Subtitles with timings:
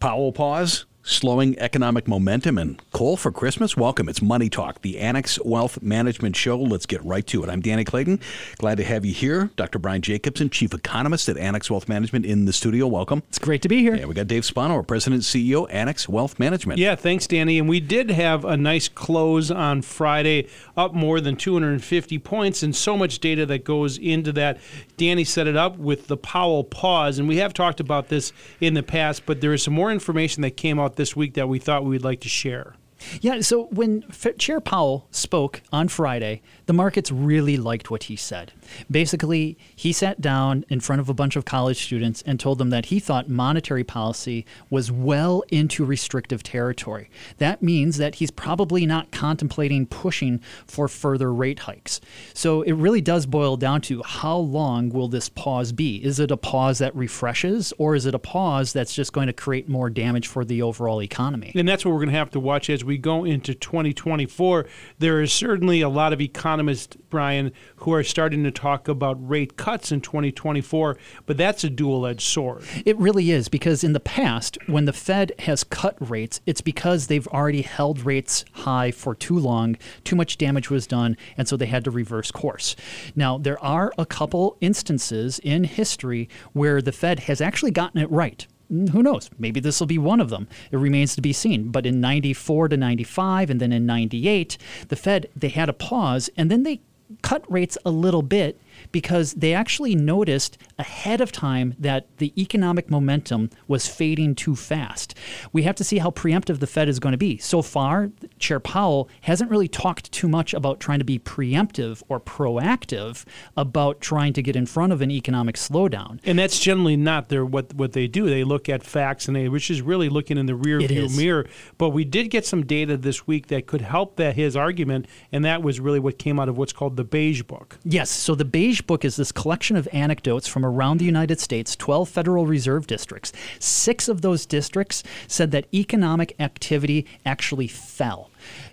[0.00, 3.76] Powell pause, slowing economic momentum, and coal for Christmas?
[3.76, 4.08] Welcome.
[4.08, 6.58] It's Money Talk, the Annex Wealth Management Show.
[6.58, 7.48] Let's get right to it.
[7.48, 8.20] I'm Danny Clayton.
[8.58, 9.50] Glad to have you here.
[9.56, 9.78] Dr.
[9.78, 12.88] Brian Jacobson, Chief Economist at Annex Wealth Management, in the studio.
[12.88, 13.22] Welcome.
[13.28, 13.94] It's great to be here.
[13.94, 16.80] Yeah, we got Dave Spano, our President and CEO, Annex Wealth Management.
[16.80, 17.60] Yeah, thanks, Danny.
[17.60, 22.74] And we did have a nice close on Friday, up more than 250 points, and
[22.74, 24.58] so much data that goes into that.
[24.96, 28.74] Danny set it up with the Powell pause, and we have talked about this in
[28.74, 31.58] the past, but there is some more information that came out this week that we
[31.58, 32.74] thought we would like to share.
[33.20, 38.16] Yeah, so when F- Chair Powell spoke on Friday, the markets really liked what he
[38.16, 38.52] said.
[38.90, 42.70] Basically, he sat down in front of a bunch of college students and told them
[42.70, 47.08] that he thought monetary policy was well into restrictive territory.
[47.38, 52.00] That means that he's probably not contemplating pushing for further rate hikes.
[52.34, 56.04] So it really does boil down to how long will this pause be?
[56.04, 59.32] Is it a pause that refreshes, or is it a pause that's just going to
[59.32, 61.52] create more damage for the overall economy?
[61.54, 64.66] And that's what we're going to have to watch as we go into 2024.
[64.98, 66.20] There is certainly a lot of
[66.56, 71.68] economists, Brian, who are starting to talk about rate cuts in 2024, but that's a
[71.68, 72.64] dual edged sword.
[72.86, 77.08] It really is because in the past, when the Fed has cut rates, it's because
[77.08, 81.58] they've already held rates high for too long, too much damage was done, and so
[81.58, 82.74] they had to reverse course.
[83.14, 88.10] Now, there are a couple instances in history where the Fed has actually gotten it
[88.10, 89.30] right Mm, who knows?
[89.38, 90.48] Maybe this will be one of them.
[90.70, 91.70] It remains to be seen.
[91.70, 94.58] But in 94 to 95 and then in 98,
[94.88, 96.80] the Fed, they had a pause and then they
[97.22, 98.60] cut rates a little bit
[98.92, 105.14] because they actually noticed ahead of time that the economic momentum was fading too fast.
[105.52, 107.38] We have to see how preemptive the Fed is going to be.
[107.38, 112.20] So far, Chair Powell hasn't really talked too much about trying to be preemptive or
[112.20, 113.24] proactive
[113.56, 116.20] about trying to get in front of an economic slowdown.
[116.24, 118.28] And that's generally not their what what they do.
[118.28, 121.04] They look at facts and they which is really looking in the rear It view
[121.04, 121.16] is.
[121.16, 121.46] mirror.
[121.78, 125.44] But we did get some data this week that could help that his argument, and
[125.44, 127.78] that was really what came out of what's called the beige book.
[127.84, 131.76] Yes, so the Beige Book is this collection of anecdotes from around the United States,
[131.76, 133.32] 12 Federal Reserve districts.
[133.60, 138.28] Six of those districts said that economic activity actually fell.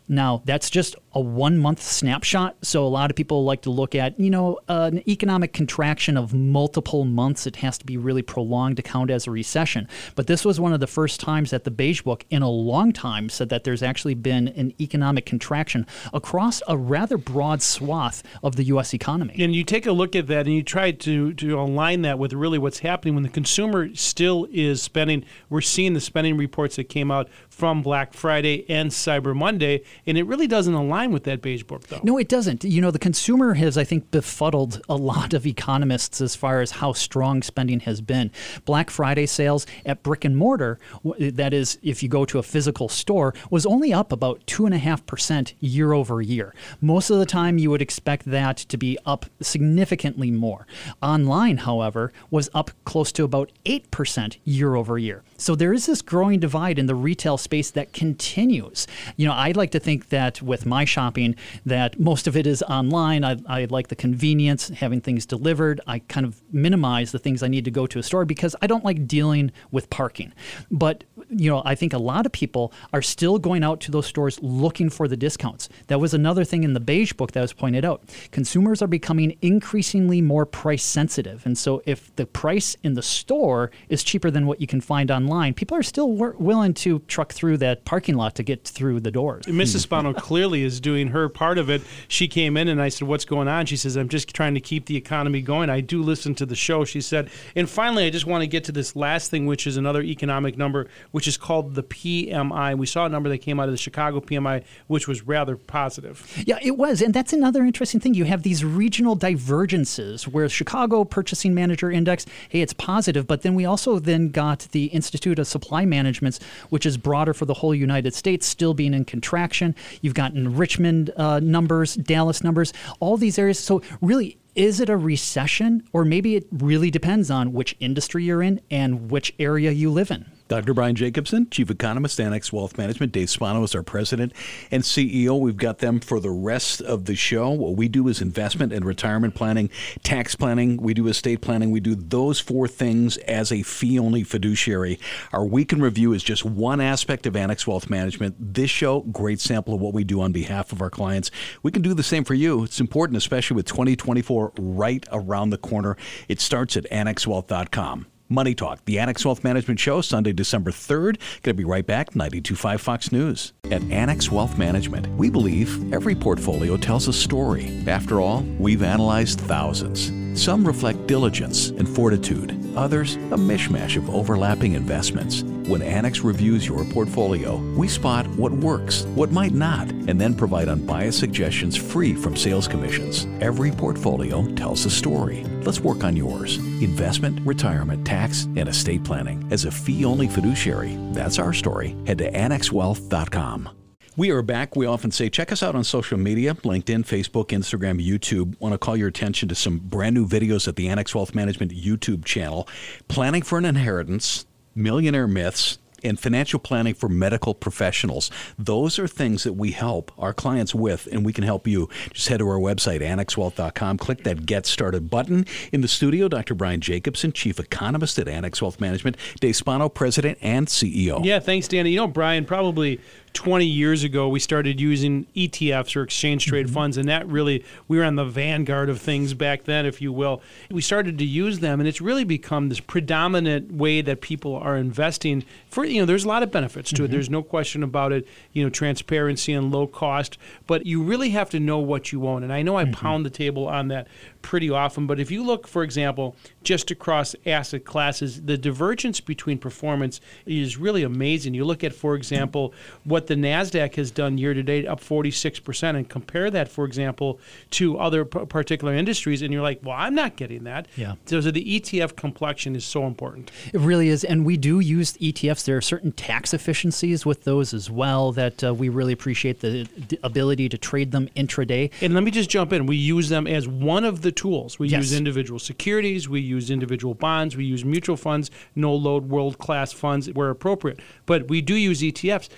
[0.07, 2.57] Now, that's just a one month snapshot.
[2.61, 6.33] So, a lot of people like to look at, you know, an economic contraction of
[6.33, 7.47] multiple months.
[7.47, 9.87] It has to be really prolonged to count as a recession.
[10.15, 12.91] But this was one of the first times that the Beige Book in a long
[12.91, 18.55] time said that there's actually been an economic contraction across a rather broad swath of
[18.55, 18.93] the U.S.
[18.93, 19.35] economy.
[19.39, 22.33] And you take a look at that and you try to, to align that with
[22.33, 25.25] really what's happening when the consumer still is spending.
[25.49, 30.17] We're seeing the spending reports that came out from Black Friday and Cyber Monday, and
[30.17, 32.01] it really doesn't align with that beige book, though.
[32.03, 32.63] No, it doesn't.
[32.63, 36.71] You know, the consumer has, I think, befuddled a lot of economists as far as
[36.71, 38.31] how strong spending has been.
[38.65, 40.79] Black Friday sales at brick and mortar,
[41.19, 45.93] that is, if you go to a physical store, was only up about 2.5% year
[45.93, 46.53] over year.
[46.81, 50.67] Most of the time, you would expect that to be up significantly more.
[51.01, 55.23] Online, however, was up close to about 8% year over year.
[55.37, 58.87] So there is this growing divide in the retail space that continues.
[59.17, 61.35] You know, I'd like to think that with my shopping,
[61.65, 63.23] that most of it is online.
[63.23, 65.81] I, I like the convenience, having things delivered.
[65.85, 68.67] I kind of minimize the things I need to go to a store because I
[68.67, 70.33] don't like dealing with parking.
[70.71, 74.07] But, you know, I think a lot of people are still going out to those
[74.07, 75.69] stores looking for the discounts.
[75.87, 78.03] That was another thing in the beige book that was pointed out.
[78.31, 81.45] Consumers are becoming increasingly more price sensitive.
[81.45, 85.11] And so if the price in the store is cheaper than what you can find
[85.11, 88.99] online, people are still wor- willing to truck through that parking lot to get through
[88.99, 89.45] the doors.
[89.73, 89.81] Mrs.
[89.81, 91.81] Spano clearly is doing her part of it.
[92.07, 93.65] She came in and I said, What's going on?
[93.65, 95.69] She says, I'm just trying to keep the economy going.
[95.69, 97.29] I do listen to the show, she said.
[97.55, 100.57] And finally, I just want to get to this last thing, which is another economic
[100.57, 102.77] number, which is called the PMI.
[102.77, 106.43] We saw a number that came out of the Chicago PMI, which was rather positive.
[106.45, 107.01] Yeah, it was.
[107.01, 108.13] And that's another interesting thing.
[108.13, 113.55] You have these regional divergences where Chicago Purchasing Manager Index, hey, it's positive, but then
[113.55, 116.39] we also then got the Institute of Supply Management's,
[116.69, 119.62] which is broader for the whole United States, still being in contraction.
[120.01, 123.59] You've gotten Richmond uh, numbers, Dallas numbers, all these areas.
[123.59, 128.43] So really, is it a recession or maybe it really depends on which industry you're
[128.43, 130.25] in and which area you live in?
[130.53, 130.75] Dr.
[130.75, 133.11] Brian Jacobson, Chief Economist, Annex Wealth Management.
[133.11, 134.33] Dave Spano is our President
[134.69, 135.39] and CEO.
[135.39, 137.49] We've got them for the rest of the show.
[137.49, 139.71] What we do is investment and retirement planning,
[140.03, 140.77] tax planning.
[140.77, 141.71] We do estate planning.
[141.71, 144.99] We do those four things as a fee only fiduciary.
[145.31, 148.35] Our week in review is just one aspect of Annex Wealth Management.
[148.37, 151.31] This show, great sample of what we do on behalf of our clients.
[151.63, 152.63] We can do the same for you.
[152.63, 155.97] It's important, especially with 2024 right around the corner.
[156.27, 158.05] It starts at annexwealth.com.
[158.33, 161.17] Money Talk, the Annex Wealth Management Show, Sunday, December 3rd.
[161.43, 163.53] Going to be right back, 92.5 Fox News.
[163.71, 167.83] At Annex Wealth Management, we believe every portfolio tells a story.
[167.87, 170.11] After all, we've analyzed thousands.
[170.35, 175.43] Some reflect diligence and fortitude, others, a mishmash of overlapping investments.
[175.43, 180.67] When Annex reviews your portfolio, we spot what works, what might not, and then provide
[180.67, 183.27] unbiased suggestions free from sales commissions.
[183.41, 185.43] Every portfolio tells a story.
[185.63, 186.57] Let's work on yours.
[186.81, 189.47] Investment, retirement, tax, and estate planning.
[189.51, 191.95] As a fee only fiduciary, that's our story.
[192.05, 193.82] Head to annexwealth.com.
[194.15, 194.75] We are back.
[194.75, 198.59] We often say, check us out on social media LinkedIn, Facebook, Instagram, YouTube.
[198.59, 201.71] Want to call your attention to some brand new videos at the Annex Wealth Management
[201.71, 202.67] YouTube channel
[203.07, 204.45] Planning for an Inheritance,
[204.75, 208.29] Millionaire Myths, and financial planning for medical professionals.
[208.59, 211.89] Those are things that we help our clients with, and we can help you.
[212.11, 215.45] Just head to our website, annexwealth.com, click that Get Started button.
[215.71, 216.53] In the studio, Dr.
[216.53, 221.23] Brian Jacobson, Chief Economist at Annex Wealth Management, Dave Spano, President and CEO.
[221.23, 221.91] Yeah, thanks, Danny.
[221.91, 222.99] You know, Brian, probably
[223.33, 226.75] 20 years ago, we started using ETFs or exchange trade mm-hmm.
[226.75, 230.13] funds, and that really, we were on the vanguard of things back then, if you
[230.13, 230.41] will.
[230.69, 234.77] We started to use them, and it's really become this predominant way that people are
[234.77, 235.43] investing.
[235.69, 237.05] For you know, there's a lot of benefits to mm-hmm.
[237.05, 237.11] it.
[237.11, 238.27] There's no question about it.
[238.53, 240.37] You know, transparency and low cost,
[240.67, 242.43] but you really have to know what you own.
[242.43, 242.93] And I know I mm-hmm.
[242.93, 244.07] pound the table on that
[244.43, 245.07] pretty often.
[245.07, 250.77] But if you look, for example, just across asset classes, the divergence between performance is
[250.77, 251.55] really amazing.
[251.55, 255.95] You look at, for example, what the NASDAQ has done year to date, up 46%,
[255.95, 257.39] and compare that, for example,
[257.71, 260.87] to other p- particular industries, and you're like, well, I'm not getting that.
[260.95, 261.15] Yeah.
[261.25, 263.51] So, so the ETF complexion is so important.
[263.73, 264.23] It really is.
[264.23, 265.65] And we do use ETFs.
[265.65, 269.87] There are certain tax efficiencies with those as well that uh, we really appreciate the,
[270.09, 271.91] the ability to trade them intraday.
[272.01, 272.85] And let me just jump in.
[272.85, 274.79] We use them as one of the tools.
[274.79, 275.03] We yes.
[275.03, 279.91] use individual securities, we use individual bonds, we use mutual funds, no load world class
[279.91, 280.99] funds where appropriate.
[281.25, 282.49] But we do use ETFs.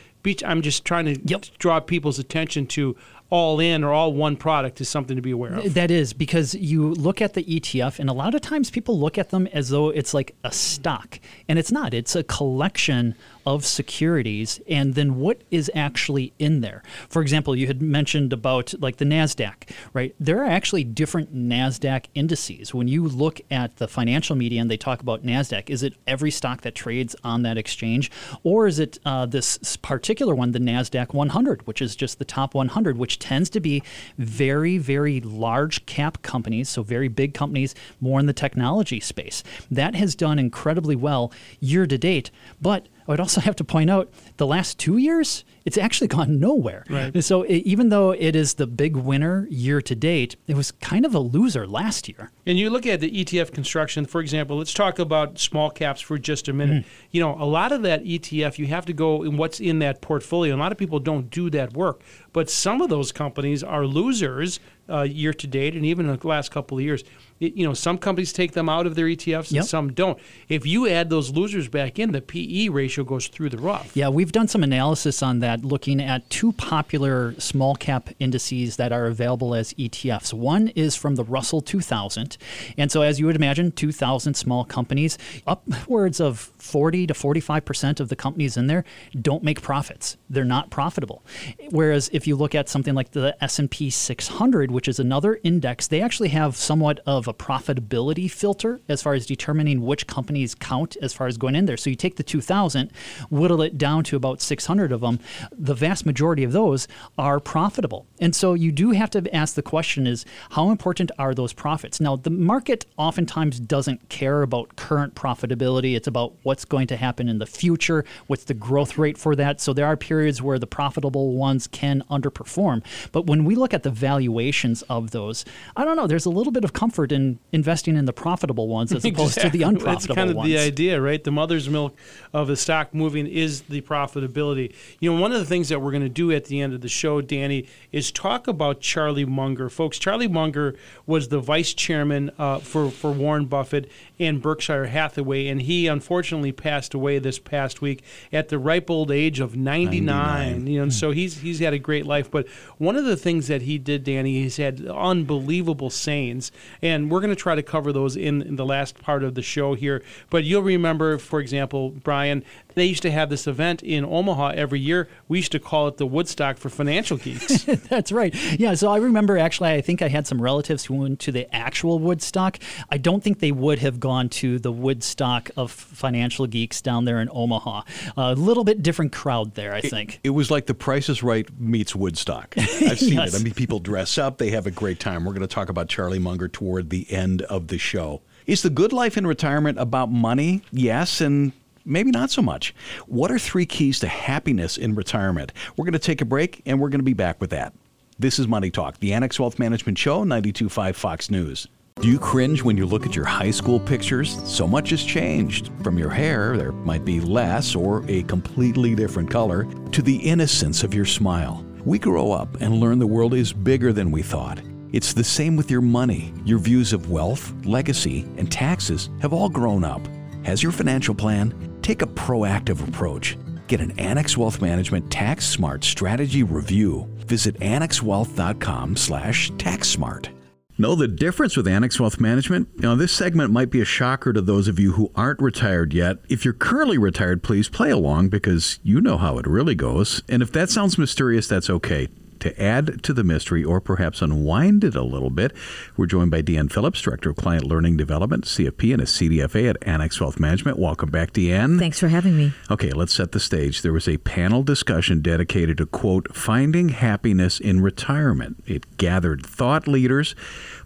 [0.45, 1.45] I'm just trying to yep.
[1.60, 2.95] draw people's attention to
[3.30, 5.74] all in or all one product is something to be aware of.
[5.74, 9.18] That is because you look at the ETF, and a lot of times people look
[9.18, 11.19] at them as though it's like a stock,
[11.50, 11.94] and it's not.
[11.94, 16.81] It's a collection of securities and then what is actually in there.
[17.09, 20.15] For example, you had mentioned about like the NASDAQ, right?
[20.19, 22.74] There are actually different NASDAQ indices.
[22.74, 26.31] When you look at the financial media and they talk about NASDAQ, is it every
[26.31, 28.12] stock that trades on that exchange?
[28.44, 32.53] Or is it uh, this particular one, the NASDAQ 100, which is just the top
[32.53, 33.83] 100, which tends to be
[34.18, 39.44] very, very large cap companies, so very big companies, more in the technology space.
[39.69, 42.31] That has done incredibly well year to date,
[42.62, 46.40] but I would also have to point out the last two years, it's actually gone
[46.40, 46.86] nowhere.
[46.90, 47.24] Right.
[47.24, 51.06] So it, even though it is the big winner year to date, it was kind
[51.06, 52.31] of a loser last year.
[52.46, 56.18] And you look at the ETF construction, for example, let's talk about small caps for
[56.18, 56.84] just a minute.
[56.84, 56.88] Mm.
[57.12, 60.02] You know, a lot of that ETF, you have to go in what's in that
[60.02, 60.56] portfolio.
[60.56, 62.02] A lot of people don't do that work,
[62.33, 66.27] but some of those companies are losers uh, year to date and even in the
[66.27, 67.04] last couple of years
[67.39, 69.61] you know, some companies take them out of their ETFs yep.
[69.61, 70.18] and some don't.
[70.47, 73.92] If you add those losers back in, the PE ratio goes through the roof.
[73.94, 78.94] Yeah, we've done some analysis on that, looking at two popular small cap indices that
[78.94, 80.33] are available as ETFs.
[80.33, 82.37] One is from the Russell 2000,
[82.77, 87.99] and so as you would imagine, 2,000 small companies, upwards of 40 to 45 percent
[87.99, 88.85] of the companies in there
[89.19, 90.15] don't make profits.
[90.30, 91.23] They're not profitable.
[91.69, 96.02] Whereas if you look at something like the S&P 600, which is another index, they
[96.02, 101.14] actually have somewhat of a profitability filter as far as determining which companies count as
[101.14, 101.78] far as going in there.
[101.78, 102.92] So you take the 2,000,
[103.30, 105.22] whittle it down to about 600 of them.
[105.58, 108.06] The vast majority of those are profitable.
[108.20, 112.02] And so you do have to ask the question is how important are those profits?
[112.02, 115.96] Now, the market oftentimes doesn't care about current profitability.
[115.96, 119.62] It's about what's going to happen in the future, what's the growth rate for that.
[119.62, 122.84] So there are periods where the profitable ones can underperform.
[123.14, 125.45] But when we look at the valuation portions of those.
[125.76, 126.07] I don't know.
[126.07, 129.50] There's a little bit of comfort in investing in the profitable ones as opposed to
[129.50, 130.06] the unprofitable ones.
[130.07, 130.50] That's kind of ones.
[130.50, 131.24] the idea, right?
[131.24, 131.95] The mother's milk
[132.34, 134.74] of a stock moving is the profitability.
[135.00, 136.81] You know, one of the things that we're going to do at the end of
[136.81, 139.69] the show, Danny, is talk about Charlie Munger.
[139.69, 145.48] Folks, Charlie Munger was the vice chairman uh, for, for Warren Buffett and Berkshire Hathaway,
[145.48, 150.06] and he unfortunately passed away this past week at the ripe old age of 99.
[150.06, 150.68] 99.
[150.68, 152.31] You know, and so he's, he's had a great life.
[152.31, 157.19] But one of the things that he did, Danny, he's had unbelievable sayings, and we're
[157.21, 160.04] going to try to cover those in, in the last part of the show here.
[160.30, 162.44] But you'll remember, for example, Brian,
[162.76, 165.07] they used to have this event in Omaha every year.
[165.28, 167.64] We used to call it the Woodstock for financial geeks.
[167.64, 168.33] That's right.
[168.59, 168.74] Yeah.
[168.74, 172.00] So I remember actually, I think I had some relatives who went to the actual
[172.00, 172.59] Woodstock.
[172.90, 177.21] I don't think they would have gone to the Woodstock of financial geeks down there
[177.21, 177.81] in Omaha.
[178.18, 180.19] A little bit different crowd there, I think.
[180.24, 182.56] It was like The Price is Right meets Woodstock.
[182.57, 183.33] I've seen Yes.
[183.33, 183.40] it.
[183.40, 185.25] I mean, people dress up, they have a great time.
[185.25, 188.21] We're going to talk about Charlie Munger toward the end of the show.
[188.45, 190.61] Is the good life in retirement about money?
[190.71, 191.52] Yes, and
[191.83, 192.75] maybe not so much.
[193.07, 195.52] What are three keys to happiness in retirement?
[195.75, 197.73] We're going to take a break and we're going to be back with that.
[198.19, 201.68] This is Money Talk, the Annex Wealth Management Show, 925 Fox News.
[201.99, 204.40] Do you cringe when you look at your high school pictures?
[204.45, 205.71] So much has changed.
[205.81, 210.83] From your hair, there might be less or a completely different color, to the innocence
[210.83, 211.66] of your smile.
[211.85, 214.59] We grow up and learn the world is bigger than we thought.
[214.92, 216.33] It's the same with your money.
[216.44, 220.01] Your views of wealth, legacy, and taxes have all grown up.
[220.44, 221.54] Has your financial plan?
[221.83, 223.37] Take a proactive approach.
[223.68, 227.07] Get an Annex Wealth Management Tax Smart Strategy Review.
[227.27, 230.30] Visit annexwealth.com slash taxsmart.
[230.78, 232.82] Know the difference with Annex Wealth Management?
[232.82, 236.18] Now, this segment might be a shocker to those of you who aren't retired yet.
[236.28, 240.22] If you're currently retired, please play along because you know how it really goes.
[240.28, 242.10] And if that sounds mysterious, that's okay.
[242.39, 245.54] To add to the mystery or perhaps unwind it a little bit,
[245.97, 249.77] we're joined by Deanne Phillips, Director of Client Learning Development, CFP, and a CDFA at
[249.87, 250.77] Annex Wealth Management.
[250.77, 251.80] Welcome back, Deanne.
[251.80, 252.54] Thanks for having me.
[252.69, 253.81] Okay, let's set the stage.
[253.81, 258.63] There was a panel discussion dedicated to, quote, finding happiness in retirement.
[258.68, 260.35] It gathered thought leaders,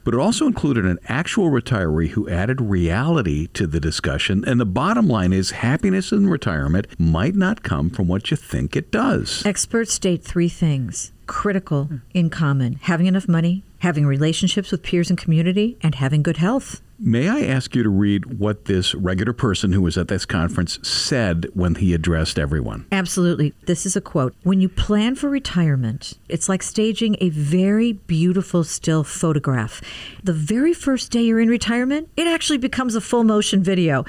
[0.04, 4.44] but it also included an actual retiree who added reality to the discussion.
[4.46, 8.76] And the bottom line is happiness in retirement might not come from what you think
[8.76, 9.46] it does.
[9.46, 15.18] Experts state three things critical in common having enough money, having relationships with peers and
[15.18, 16.82] community, and having good health.
[17.02, 20.86] May I ask you to read what this regular person who was at this conference
[20.86, 22.88] said when he addressed everyone?
[22.92, 23.54] Absolutely.
[23.68, 24.36] This is a quote.
[24.44, 29.82] When you plan for retirement, it's like staging a very beautiful still photograph.
[30.26, 34.04] The very first day you're in retirement, it actually becomes a full motion video.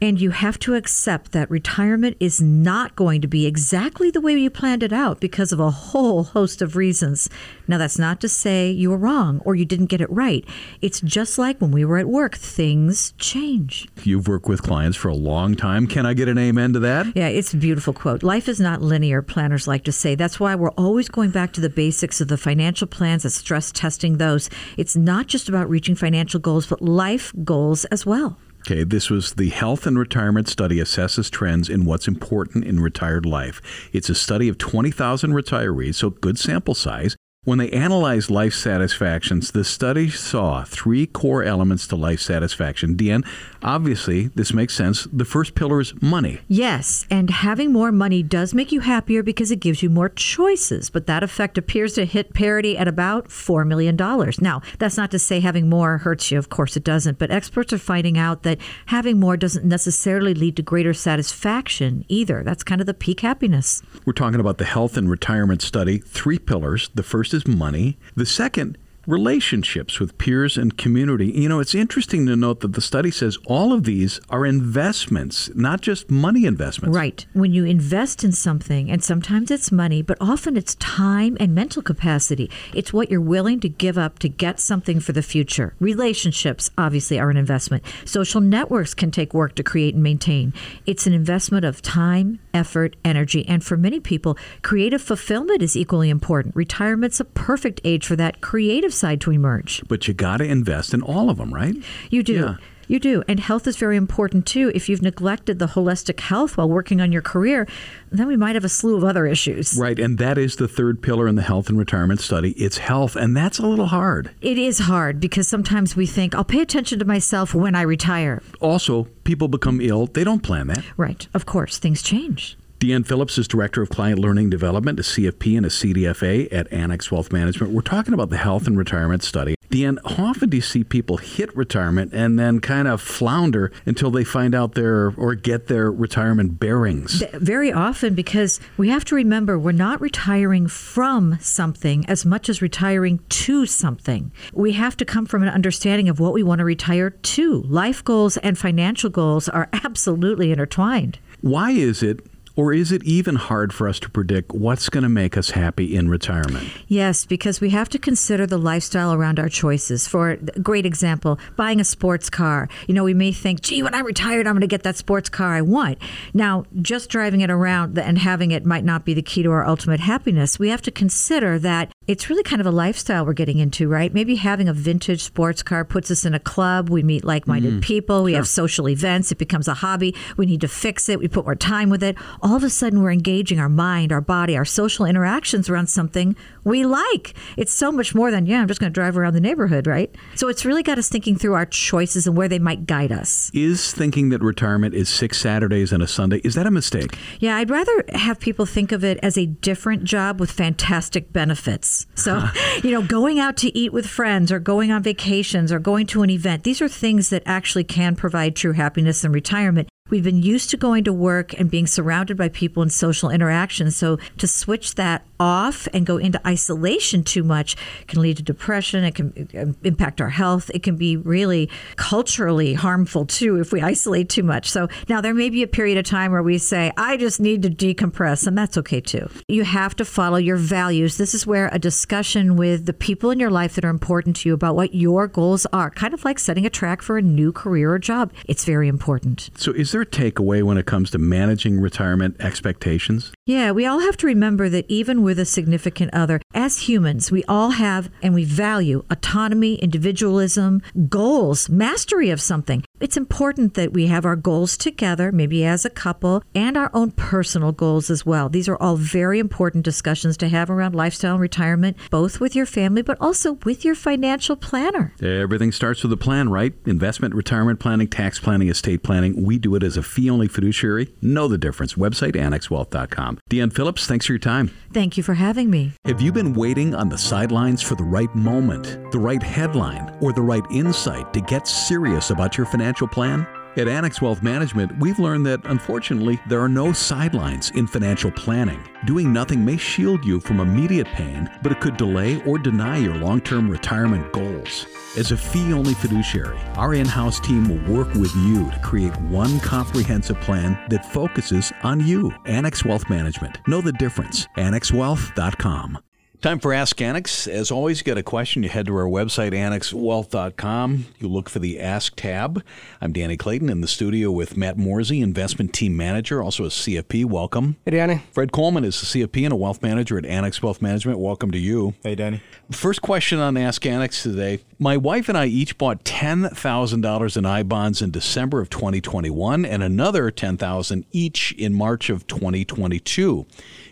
[0.00, 4.34] And you have to accept that retirement is not going to be exactly the way
[4.34, 7.28] you planned it out because of a whole host of reasons.
[7.66, 10.44] Now, that's not to say you were wrong or you didn't get it right.
[10.80, 13.88] It's just like when we were at work, things change.
[14.04, 15.88] You've worked with clients for a long time.
[15.88, 17.16] Can I get an amen to that?
[17.16, 18.22] Yeah, it's a beautiful quote.
[18.22, 20.14] Life is not linear, planners like to say.
[20.14, 23.72] That's why we're always going back to the basics of the financial plans and stress
[23.72, 24.48] testing those.
[24.76, 28.38] It's not just about reaching financial goals, but life goals as well.
[28.70, 33.24] Okay, this was the Health and Retirement Study assesses trends in what's important in retired
[33.24, 33.62] life.
[33.94, 37.16] It's a study of 20,000 retirees, so good sample size.
[37.48, 42.94] When they analyzed life satisfactions, the study saw three core elements to life satisfaction.
[42.94, 43.26] Deanne,
[43.62, 45.08] obviously, this makes sense.
[45.10, 46.40] The first pillar is money.
[46.46, 50.90] Yes, and having more money does make you happier because it gives you more choices,
[50.90, 53.96] but that effect appears to hit parity at about $4 million.
[53.96, 57.72] Now, that's not to say having more hurts you, of course it doesn't, but experts
[57.72, 62.42] are finding out that having more doesn't necessarily lead to greater satisfaction either.
[62.42, 63.82] That's kind of the peak happiness.
[64.04, 66.90] We're talking about the Health and Retirement Study, three pillars.
[66.94, 68.78] The first is money, the second,
[69.08, 71.28] relationships with peers and community.
[71.28, 75.50] You know, it's interesting to note that the study says all of these are investments,
[75.54, 76.94] not just money investments.
[76.94, 77.24] Right.
[77.32, 81.80] When you invest in something, and sometimes it's money, but often it's time and mental
[81.80, 82.50] capacity.
[82.74, 85.74] It's what you're willing to give up to get something for the future.
[85.80, 87.84] Relationships, obviously, are an investment.
[88.04, 90.52] Social networks can take work to create and maintain.
[90.84, 96.10] It's an investment of time, effort, energy, and for many people, creative fulfillment is equally
[96.10, 96.54] important.
[96.54, 99.82] Retirement's a perfect age for that creative side to emerge.
[99.88, 101.74] But you got to invest in all of them, right?
[102.10, 102.32] You do.
[102.34, 102.56] Yeah.
[102.90, 103.22] You do.
[103.28, 104.72] And health is very important too.
[104.74, 107.68] If you've neglected the holistic health while working on your career,
[108.10, 109.76] then we might have a slew of other issues.
[109.78, 112.52] Right, and that is the third pillar in the health and retirement study.
[112.52, 114.30] It's health, and that's a little hard.
[114.40, 118.42] It is hard because sometimes we think, I'll pay attention to myself when I retire.
[118.58, 120.82] Also, people become ill, they don't plan that.
[120.96, 121.28] Right.
[121.34, 122.56] Of course, things change.
[122.80, 127.10] Deanne Phillips is Director of Client Learning Development, a CFP and a CDFA at Annex
[127.10, 127.72] Wealth Management.
[127.72, 129.56] We're talking about the health and retirement study.
[129.68, 134.12] Deanne, how often do you see people hit retirement and then kind of flounder until
[134.12, 137.24] they find out their or get their retirement bearings?
[137.34, 142.62] Very often, because we have to remember we're not retiring from something as much as
[142.62, 144.30] retiring to something.
[144.52, 147.62] We have to come from an understanding of what we want to retire to.
[147.62, 151.18] Life goals and financial goals are absolutely intertwined.
[151.40, 152.24] Why is it
[152.58, 155.94] or is it even hard for us to predict what's going to make us happy
[155.94, 156.68] in retirement?
[156.88, 160.08] Yes, because we have to consider the lifestyle around our choices.
[160.08, 162.68] For a great example, buying a sports car.
[162.88, 165.28] You know, we may think, gee, when I'm retired, I'm going to get that sports
[165.28, 165.98] car I want.
[166.34, 169.64] Now, just driving it around and having it might not be the key to our
[169.64, 170.58] ultimate happiness.
[170.58, 174.14] We have to consider that it's really kind of a lifestyle we're getting into, right?
[174.14, 176.88] Maybe having a vintage sports car puts us in a club.
[176.88, 178.22] We meet like minded mm, people.
[178.22, 178.38] We sure.
[178.38, 179.30] have social events.
[179.30, 180.14] It becomes a hobby.
[180.38, 181.18] We need to fix it.
[181.18, 182.16] We put more time with it.
[182.40, 186.34] All of a sudden, we're engaging our mind, our body, our social interactions around something
[186.64, 187.34] we like.
[187.58, 190.14] It's so much more than, yeah, I'm just going to drive around the neighborhood, right?
[190.34, 193.50] So it's really got us thinking through our choices and where they might guide us.
[193.52, 197.18] Is thinking that retirement is six Saturdays and a Sunday, is that a mistake?
[197.38, 201.97] Yeah, I'd rather have people think of it as a different job with fantastic benefits.
[202.14, 202.42] So,
[202.82, 206.22] you know, going out to eat with friends or going on vacations or going to
[206.22, 209.88] an event, these are things that actually can provide true happiness in retirement.
[210.10, 213.90] We've been used to going to work and being surrounded by people in social interaction.
[213.90, 217.76] So to switch that off and go into isolation too much
[218.06, 219.04] can lead to depression.
[219.04, 220.70] It can um, impact our health.
[220.72, 224.70] It can be really culturally harmful too if we isolate too much.
[224.70, 227.62] So now there may be a period of time where we say, I just need
[227.62, 229.28] to decompress, and that's okay too.
[229.48, 231.18] You have to follow your values.
[231.18, 234.48] This is where a discussion with the people in your life that are important to
[234.48, 237.52] you about what your goals are, kind of like setting a track for a new
[237.52, 239.50] career or job, it's very important.
[239.56, 243.32] So is there there a takeaway when it comes to managing retirement expectations?
[243.48, 247.44] Yeah, we all have to remember that even with a significant other, as humans, we
[247.44, 252.84] all have and we value autonomy, individualism, goals, mastery of something.
[253.00, 257.12] It's important that we have our goals together, maybe as a couple, and our own
[257.12, 258.50] personal goals as well.
[258.50, 262.66] These are all very important discussions to have around lifestyle and retirement, both with your
[262.66, 265.14] family, but also with your financial planner.
[265.22, 266.74] Everything starts with a plan, right?
[266.84, 269.42] Investment, retirement planning, tax planning, estate planning.
[269.42, 271.14] We do it as a fee only fiduciary.
[271.22, 271.94] Know the difference.
[271.94, 273.37] Website annexwealth.com.
[273.50, 274.70] Deanne Phillips, thanks for your time.
[274.92, 275.92] Thank you for having me.
[276.04, 280.32] Have you been waiting on the sidelines for the right moment, the right headline, or
[280.32, 282.98] the right insight to get serious about your financial?
[282.98, 283.57] financial plan?
[283.78, 288.82] At Annex Wealth Management, we've learned that unfortunately, there are no sidelines in financial planning.
[289.04, 293.14] Doing nothing may shield you from immediate pain, but it could delay or deny your
[293.14, 294.86] long term retirement goals.
[295.16, 299.16] As a fee only fiduciary, our in house team will work with you to create
[299.20, 302.32] one comprehensive plan that focuses on you.
[302.46, 303.58] Annex Wealth Management.
[303.68, 304.48] Know the difference.
[304.56, 305.98] AnnexWealth.com.
[306.40, 307.48] Time for Ask Annex.
[307.48, 311.06] As always, you get a question, you head to our website, annexwealth.com.
[311.18, 312.62] You look for the Ask tab.
[313.00, 317.24] I'm Danny Clayton in the studio with Matt Morsey, investment team manager, also a CFP.
[317.24, 317.74] Welcome.
[317.84, 318.22] Hey, Danny.
[318.30, 321.18] Fred Coleman is a CFP and a wealth manager at Annex Wealth Management.
[321.18, 321.94] Welcome to you.
[322.04, 322.40] Hey, Danny.
[322.70, 324.60] First question on Ask Annex today.
[324.78, 329.82] My wife and I each bought $10,000 in I bonds in December of 2021 and
[329.82, 333.44] another $10,000 each in March of 2022.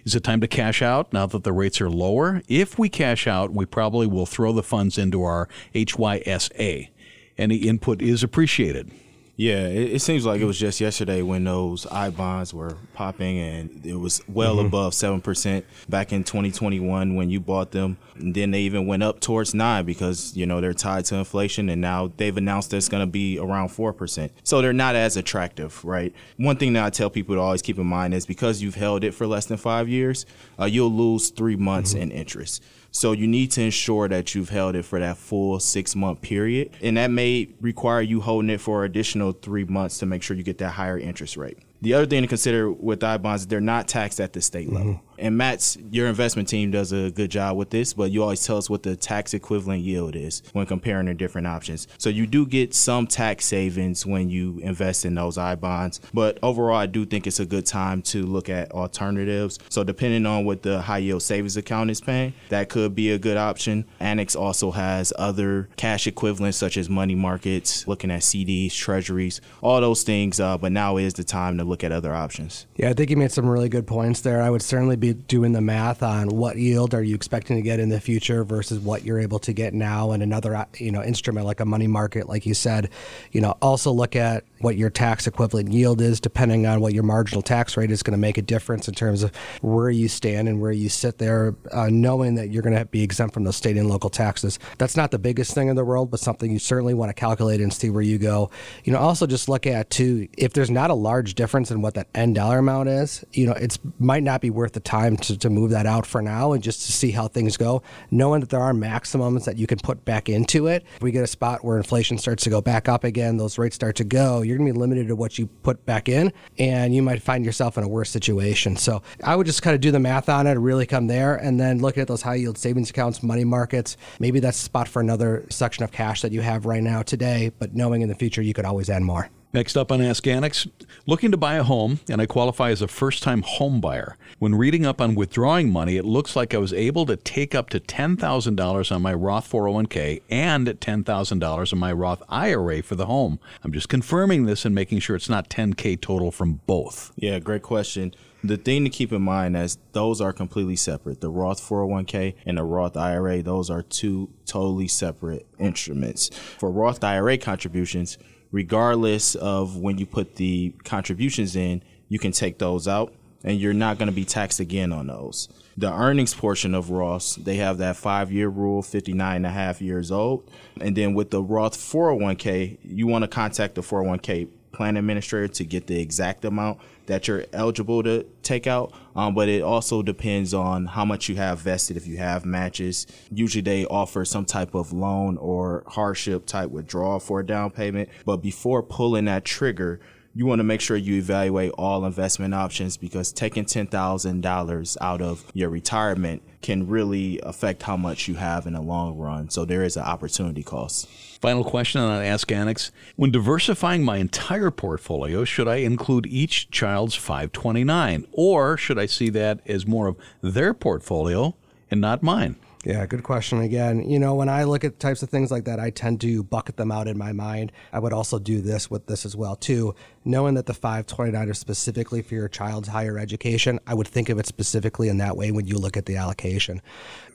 [0.07, 2.40] Is it time to cash out now that the rates are lower?
[2.47, 6.90] If we cash out, we probably will throw the funds into our HYSA.
[7.37, 8.92] Any input is appreciated.
[9.38, 13.38] Yeah, it, it, seems like it was just yesterday when those I bonds were popping,
[13.38, 14.66] and it was well mm-hmm.
[14.66, 17.99] above seven percent back in 2021 when you bought them.
[18.14, 21.68] And then they even went up towards nine because you know they're tied to inflation,
[21.68, 24.33] and now they've announced that it's going to be around four percent.
[24.42, 26.14] So they're not as attractive, right?
[26.38, 29.05] One thing that I tell people to always keep in mind is because you've held
[29.05, 30.25] it for less than five years,
[30.59, 32.05] uh, you'll lose three months mm-hmm.
[32.05, 32.62] in interest.
[32.96, 36.70] So you need to ensure that you've held it for that full six month period.
[36.80, 40.42] And that may require you holding it for additional three months to make sure you
[40.42, 41.59] get that higher interest rate.
[41.82, 44.66] The other thing to consider with I bonds, is they're not taxed at the state
[44.68, 44.76] mm-hmm.
[44.76, 45.00] level.
[45.18, 48.58] And Matt's your investment team does a good job with this, but you always tell
[48.58, 51.88] us what the tax equivalent yield is when comparing the different options.
[51.98, 56.38] So you do get some tax savings when you invest in those I bonds, but
[56.42, 59.58] overall, I do think it's a good time to look at alternatives.
[59.68, 63.18] So depending on what the high yield savings account is paying, that could be a
[63.18, 63.86] good option.
[64.00, 69.80] Annex also has other cash equivalents such as money markets, looking at CDs, treasuries, all
[69.80, 70.40] those things.
[70.40, 72.66] Uh, but now is the time to look at other options.
[72.76, 74.42] Yeah, I think you made some really good points there.
[74.42, 77.81] I would certainly be doing the math on what yield are you expecting to get
[77.81, 81.02] in the future versus what you're able to get now, and another uh, you know
[81.02, 82.90] instrument like a money market, like you said.
[83.33, 87.03] You know, also look at what your tax equivalent yield is, depending on what your
[87.03, 90.49] marginal tax rate is going to make a difference in terms of where you stand
[90.49, 93.57] and where you sit there, uh, knowing that you're going to be exempt from those
[93.57, 94.59] state and local taxes.
[94.79, 97.61] That's not the biggest thing in the world, but something you certainly want to calculate
[97.61, 98.51] and see where you go.
[98.85, 101.95] You know, also just look at too, if there's not a large difference in what
[101.95, 105.37] that end dollar amount is, you know, it might not be worth the time to,
[105.38, 108.51] to move that out for now and just to see how things go, knowing that
[108.51, 110.85] there are maximums that you can put back into it.
[110.97, 113.75] If we get a spot where inflation starts to go back up again, those rates
[113.75, 116.94] start to go, you're going to be limited to what you put back in, and
[116.94, 118.76] you might find yourself in a worse situation.
[118.76, 121.59] So I would just kind of do the math on it, really come there, and
[121.61, 123.96] then look at those high yield savings accounts, money markets.
[124.20, 127.74] Maybe that's spot for another section of cash that you have right now today, but
[127.74, 129.30] knowing in the future you could always add more.
[129.57, 130.66] Next up on Ask Annex,
[131.07, 134.19] looking to buy a home, and I qualify as a first time home buyer.
[134.38, 137.71] When reading up on withdrawing money, it looks like I was able to take up
[137.71, 143.40] to $10,000 on my Roth 401k and $10,000 on my Roth IRA for the home.
[143.64, 147.12] I'm just confirming this and making sure it's not 10K total from both.
[147.16, 148.12] Yeah, great question.
[148.45, 151.23] The thing to keep in mind is those are completely separate.
[151.23, 156.29] The Roth 401k and the Roth IRA, those are two totally separate instruments.
[156.59, 158.19] For Roth IRA contributions,
[158.57, 163.12] regardless of when you put the contributions in, you can take those out
[163.45, 165.51] and you're not going to be taxed again on those.
[165.77, 169.83] The earnings portion of Roth, they have that five year rule, 59 and a half
[169.83, 170.51] years old.
[170.81, 175.64] And then with the Roth 401k, you want to contact the 401k plan administrator to
[175.64, 178.92] get the exact amount that you're eligible to take out.
[179.14, 181.96] Um, but it also depends on how much you have vested.
[181.96, 187.18] If you have matches, usually they offer some type of loan or hardship type withdrawal
[187.20, 188.10] for a down payment.
[188.26, 190.00] But before pulling that trigger,
[190.37, 195.44] you want to make sure you evaluate all investment options because taking $10,000 out of
[195.55, 199.49] your retirement can really affect how much you have in the long run.
[199.49, 201.09] So there is an opportunity cost.
[201.40, 202.92] Final question on Ask Annex.
[203.16, 209.31] When diversifying my entire portfolio, should I include each child's 529 or should I see
[209.31, 211.57] that as more of their portfolio
[211.90, 212.57] and not mine?
[212.87, 214.09] Yeah, good question again.
[214.09, 216.77] You know, when I look at types of things like that, I tend to bucket
[216.77, 217.72] them out in my mind.
[217.92, 219.96] I would also do this with this as well too
[220.27, 224.38] knowing that the 529 is specifically for your child's higher education, I would think of
[224.38, 226.83] it specifically in that way when you look at the allocation.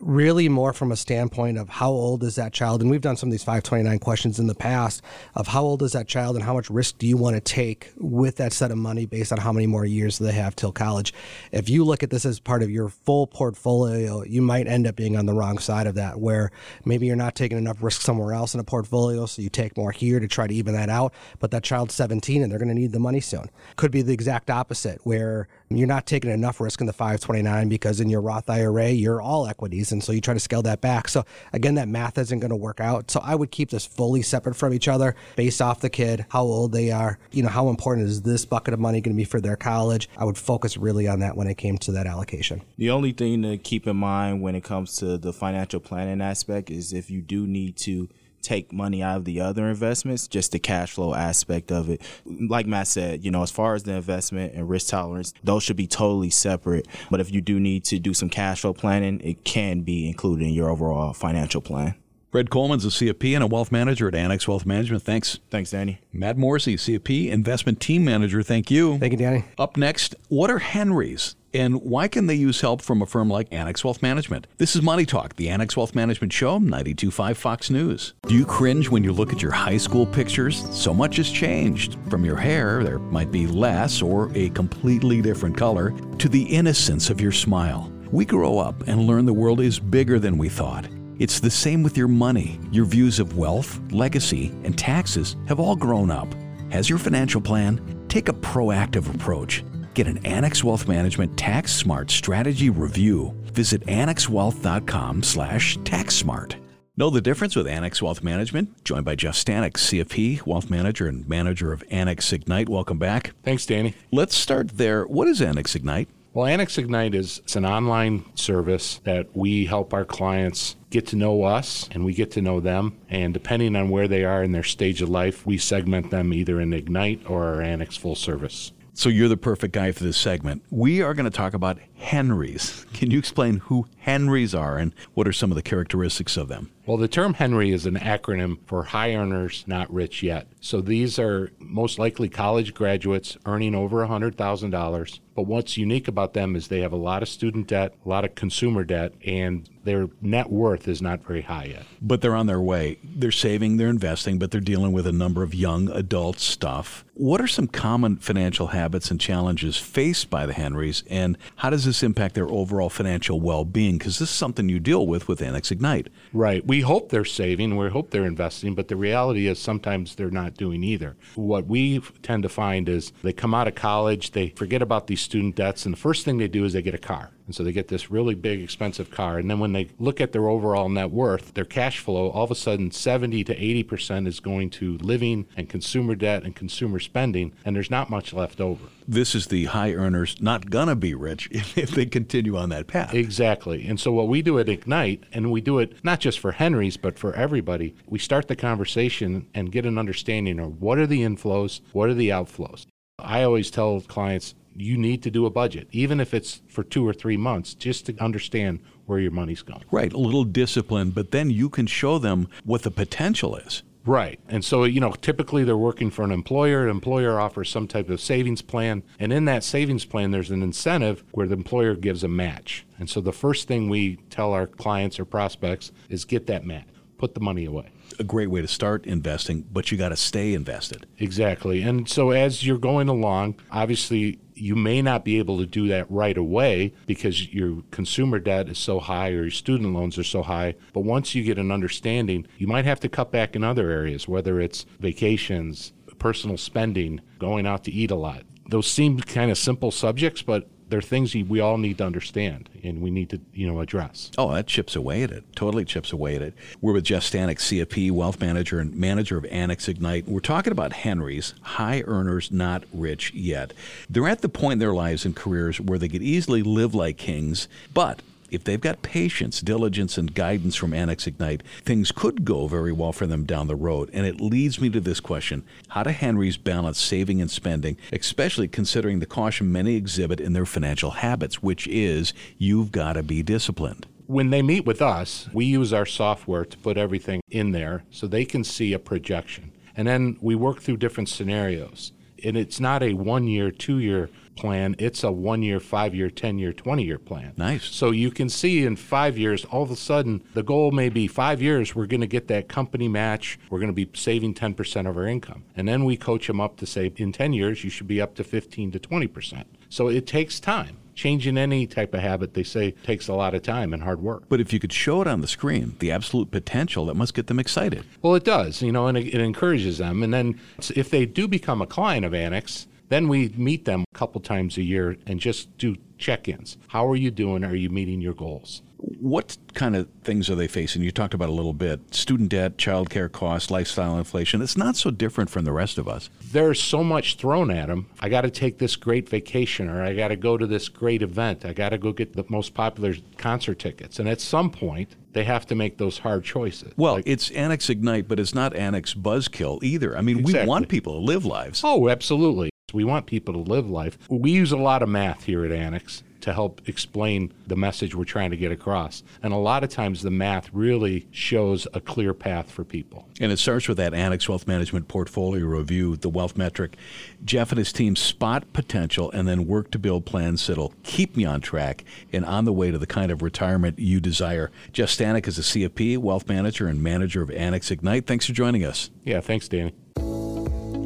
[0.01, 2.81] Really, more from a standpoint of how old is that child?
[2.81, 5.03] And we've done some of these 529 questions in the past
[5.35, 7.91] of how old is that child and how much risk do you want to take
[7.97, 11.13] with that set of money based on how many more years they have till college.
[11.51, 14.95] If you look at this as part of your full portfolio, you might end up
[14.95, 16.49] being on the wrong side of that, where
[16.83, 19.91] maybe you're not taking enough risk somewhere else in a portfolio, so you take more
[19.91, 21.13] here to try to even that out.
[21.37, 23.51] But that child's 17 and they're going to need the money soon.
[23.75, 27.99] Could be the exact opposite, where you're not taking enough risk in the 529 because
[27.99, 29.91] in your Roth IRA, you're all equities.
[29.91, 31.07] And so you try to scale that back.
[31.07, 33.11] So again, that math isn't going to work out.
[33.11, 36.43] So I would keep this fully separate from each other based off the kid, how
[36.43, 39.25] old they are, you know, how important is this bucket of money going to be
[39.25, 40.09] for their college.
[40.17, 42.61] I would focus really on that when it came to that allocation.
[42.77, 46.69] The only thing to keep in mind when it comes to the financial planning aspect
[46.69, 48.09] is if you do need to
[48.41, 52.01] take money out of the other investments, just the cash flow aspect of it.
[52.25, 55.77] Like Matt said, you know, as far as the investment and risk tolerance, those should
[55.77, 56.87] be totally separate.
[57.09, 60.45] But if you do need to do some cash flow planning, it can be included
[60.45, 61.95] in your overall financial plan.
[62.31, 65.03] Brad Coleman's a CFP and a wealth manager at Annex Wealth Management.
[65.03, 65.39] Thanks.
[65.49, 65.99] Thanks, Danny.
[66.13, 68.41] Matt Morsey, CFP, investment team manager.
[68.41, 68.97] Thank you.
[68.99, 69.43] Thank you, Danny.
[69.57, 71.35] Up next, what are Henrys?
[71.53, 74.47] And why can they use help from a firm like Annex Wealth Management?
[74.57, 78.13] This is Money Talk, the Annex Wealth Management Show, 925 Fox News.
[78.25, 80.65] Do you cringe when you look at your high school pictures?
[80.71, 81.97] So much has changed.
[82.09, 87.09] From your hair, there might be less or a completely different color, to the innocence
[87.09, 87.91] of your smile.
[88.11, 90.87] We grow up and learn the world is bigger than we thought.
[91.19, 92.59] It's the same with your money.
[92.71, 96.33] Your views of wealth, legacy, and taxes have all grown up.
[96.71, 98.05] Has your financial plan?
[98.07, 99.63] Take a proactive approach.
[99.93, 103.35] Get an Annex Wealth Management Tax Smart Strategy Review.
[103.53, 106.55] Visit annexwealth.com slash taxsmart.
[106.95, 108.85] Know the difference with Annex Wealth Management?
[108.85, 112.69] Joined by Jeff Stanek, CFP, Wealth Manager and Manager of Annex Ignite.
[112.69, 113.33] Welcome back.
[113.43, 113.93] Thanks, Danny.
[114.11, 115.05] Let's start there.
[115.05, 116.07] What is Annex Ignite?
[116.33, 121.17] Well, Annex Ignite is it's an online service that we help our clients get to
[121.17, 122.97] know us and we get to know them.
[123.09, 126.61] And depending on where they are in their stage of life, we segment them either
[126.61, 128.71] in Ignite or our Annex Full Service.
[129.01, 130.61] So you're the perfect guy for this segment.
[130.69, 132.85] We are going to talk about Henrys.
[132.93, 136.69] Can you explain who Henrys are and what are some of the characteristics of them?
[136.91, 140.47] Well, the term Henry is an acronym for high earners, not rich yet.
[140.59, 145.19] So these are most likely college graduates earning over $100,000.
[145.33, 148.25] But what's unique about them is they have a lot of student debt, a lot
[148.25, 151.85] of consumer debt, and their net worth is not very high yet.
[152.01, 152.99] But they're on their way.
[153.03, 157.05] They're saving, they're investing, but they're dealing with a number of young adult stuff.
[157.13, 161.85] What are some common financial habits and challenges faced by the Henrys, and how does
[161.85, 163.97] this impact their overall financial well being?
[163.97, 166.09] Because this is something you deal with with Annex Ignite.
[166.33, 166.65] Right.
[166.65, 170.55] We hope they're saving, we hope they're investing, but the reality is sometimes they're not
[170.55, 171.15] doing either.
[171.35, 175.21] What we tend to find is they come out of college, they forget about these
[175.21, 177.31] student debts, and the first thing they do is they get a car.
[177.51, 179.37] And so they get this really big, expensive car.
[179.37, 182.51] And then when they look at their overall net worth, their cash flow, all of
[182.51, 187.51] a sudden 70 to 80% is going to living and consumer debt and consumer spending,
[187.65, 188.85] and there's not much left over.
[189.05, 192.87] This is the high earners not going to be rich if they continue on that
[192.87, 193.13] path.
[193.13, 193.85] Exactly.
[193.85, 196.95] And so what we do at Ignite, and we do it not just for Henry's,
[196.95, 201.19] but for everybody, we start the conversation and get an understanding of what are the
[201.19, 202.85] inflows, what are the outflows.
[203.19, 207.07] I always tell clients, you need to do a budget, even if it's for two
[207.07, 209.83] or three months, just to understand where your money's going.
[209.91, 213.83] Right, a little discipline, but then you can show them what the potential is.
[214.03, 214.39] Right.
[214.47, 216.85] And so, you know, typically they're working for an employer.
[216.85, 219.03] An employer offers some type of savings plan.
[219.19, 222.83] And in that savings plan, there's an incentive where the employer gives a match.
[222.97, 226.87] And so the first thing we tell our clients or prospects is get that match,
[227.19, 230.53] put the money away a great way to start investing, but you got to stay
[230.53, 231.07] invested.
[231.17, 231.81] Exactly.
[231.81, 236.09] And so as you're going along, obviously you may not be able to do that
[236.09, 240.43] right away because your consumer debt is so high or your student loans are so
[240.43, 240.75] high.
[240.93, 244.27] But once you get an understanding, you might have to cut back in other areas,
[244.27, 248.43] whether it's vacations, personal spending, going out to eat a lot.
[248.69, 253.01] Those seem kind of simple subjects, but they're things we all need to understand and
[253.01, 254.29] we need to you know address.
[254.37, 255.43] Oh, that chips away at it.
[255.55, 256.53] Totally chips away at it.
[256.81, 260.27] We're with Jeff Stanek, CFP, wealth manager and manager of Annex Ignite.
[260.27, 263.73] We're talking about Henry's high earners, not rich yet.
[264.09, 267.17] They're at the point in their lives and careers where they could easily live like
[267.17, 268.21] kings, but
[268.51, 273.13] if they've got patience, diligence, and guidance from Annex Ignite, things could go very well
[273.13, 274.09] for them down the road.
[274.13, 278.67] And it leads me to this question How do Henrys balance saving and spending, especially
[278.67, 283.41] considering the caution many exhibit in their financial habits, which is you've got to be
[283.41, 284.05] disciplined?
[284.27, 288.27] When they meet with us, we use our software to put everything in there so
[288.27, 289.71] they can see a projection.
[289.95, 292.11] And then we work through different scenarios.
[292.43, 294.29] And it's not a one year, two year
[294.61, 294.95] plan.
[294.99, 297.53] It's a one year, five year, 10 year, 20 year plan.
[297.57, 297.85] Nice.
[297.85, 301.25] So you can see in five years, all of a sudden, the goal may be
[301.27, 303.57] five years, we're going to get that company match.
[303.71, 305.63] We're going to be saving 10% of our income.
[305.75, 308.35] And then we coach them up to say, in 10 years, you should be up
[308.35, 309.63] to 15 to 20%.
[309.89, 313.61] So it takes time changing any type of habit, they say, takes a lot of
[313.61, 314.43] time and hard work.
[314.47, 317.47] But if you could show it on the screen, the absolute potential, that must get
[317.47, 318.05] them excited.
[318.21, 320.23] Well, it does, you know, and it, it encourages them.
[320.23, 320.59] And then
[320.95, 324.77] if they do become a client of Annex, then we meet them a couple times
[324.77, 326.77] a year and just do check ins.
[326.87, 327.65] How are you doing?
[327.65, 328.83] Are you meeting your goals?
[328.97, 331.01] What kind of things are they facing?
[331.01, 334.61] You talked about a little bit student debt, childcare costs, lifestyle inflation.
[334.61, 336.29] It's not so different from the rest of us.
[336.51, 338.07] There's so much thrown at them.
[338.19, 341.23] I got to take this great vacation, or I got to go to this great
[341.23, 341.65] event.
[341.65, 344.19] I got to go get the most popular concert tickets.
[344.19, 346.93] And at some point, they have to make those hard choices.
[346.95, 350.15] Well, like, it's Annex Ignite, but it's not Annex Buzzkill either.
[350.15, 350.61] I mean, exactly.
[350.61, 351.81] we want people to live lives.
[351.83, 352.70] Oh, absolutely.
[352.93, 354.17] We want people to live life.
[354.29, 358.25] We use a lot of math here at Annex to help explain the message we're
[358.25, 359.23] trying to get across.
[359.41, 363.27] And a lot of times the math really shows a clear path for people.
[363.39, 366.97] And it starts with that Annex Wealth Management portfolio review, the wealth metric.
[367.45, 371.45] Jeff and his team spot potential and then work to build plans that'll keep me
[371.45, 374.71] on track and on the way to the kind of retirement you desire.
[374.91, 378.27] Jeff Stanek is a CFP, wealth manager, and manager of Annex Ignite.
[378.27, 379.09] Thanks for joining us.
[379.23, 379.93] Yeah, thanks, Danny.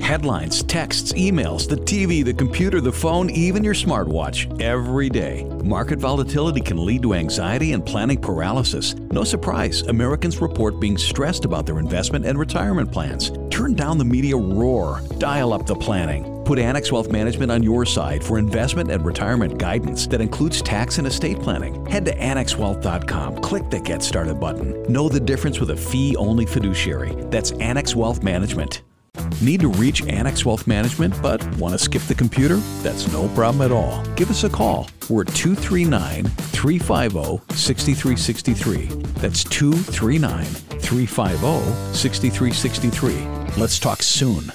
[0.01, 5.43] Headlines, texts, emails, the TV, the computer, the phone, even your smartwatch, every day.
[5.63, 8.95] Market volatility can lead to anxiety and planning paralysis.
[9.11, 13.31] No surprise, Americans report being stressed about their investment and retirement plans.
[13.49, 16.31] Turn down the media roar, dial up the planning.
[16.45, 20.99] Put Annex Wealth Management on your side for investment and retirement guidance that includes tax
[20.99, 21.83] and estate planning.
[21.87, 24.83] Head to AnnexWealth.com, click the Get Started button.
[24.83, 27.15] Know the difference with a fee only fiduciary.
[27.31, 28.83] That's Annex Wealth Management.
[29.41, 32.57] Need to reach Annex Wealth Management but want to skip the computer?
[32.81, 34.03] That's no problem at all.
[34.15, 34.89] Give us a call.
[35.09, 38.85] We're at 239 350 6363.
[39.21, 43.61] That's 239 350 6363.
[43.61, 44.51] Let's talk soon.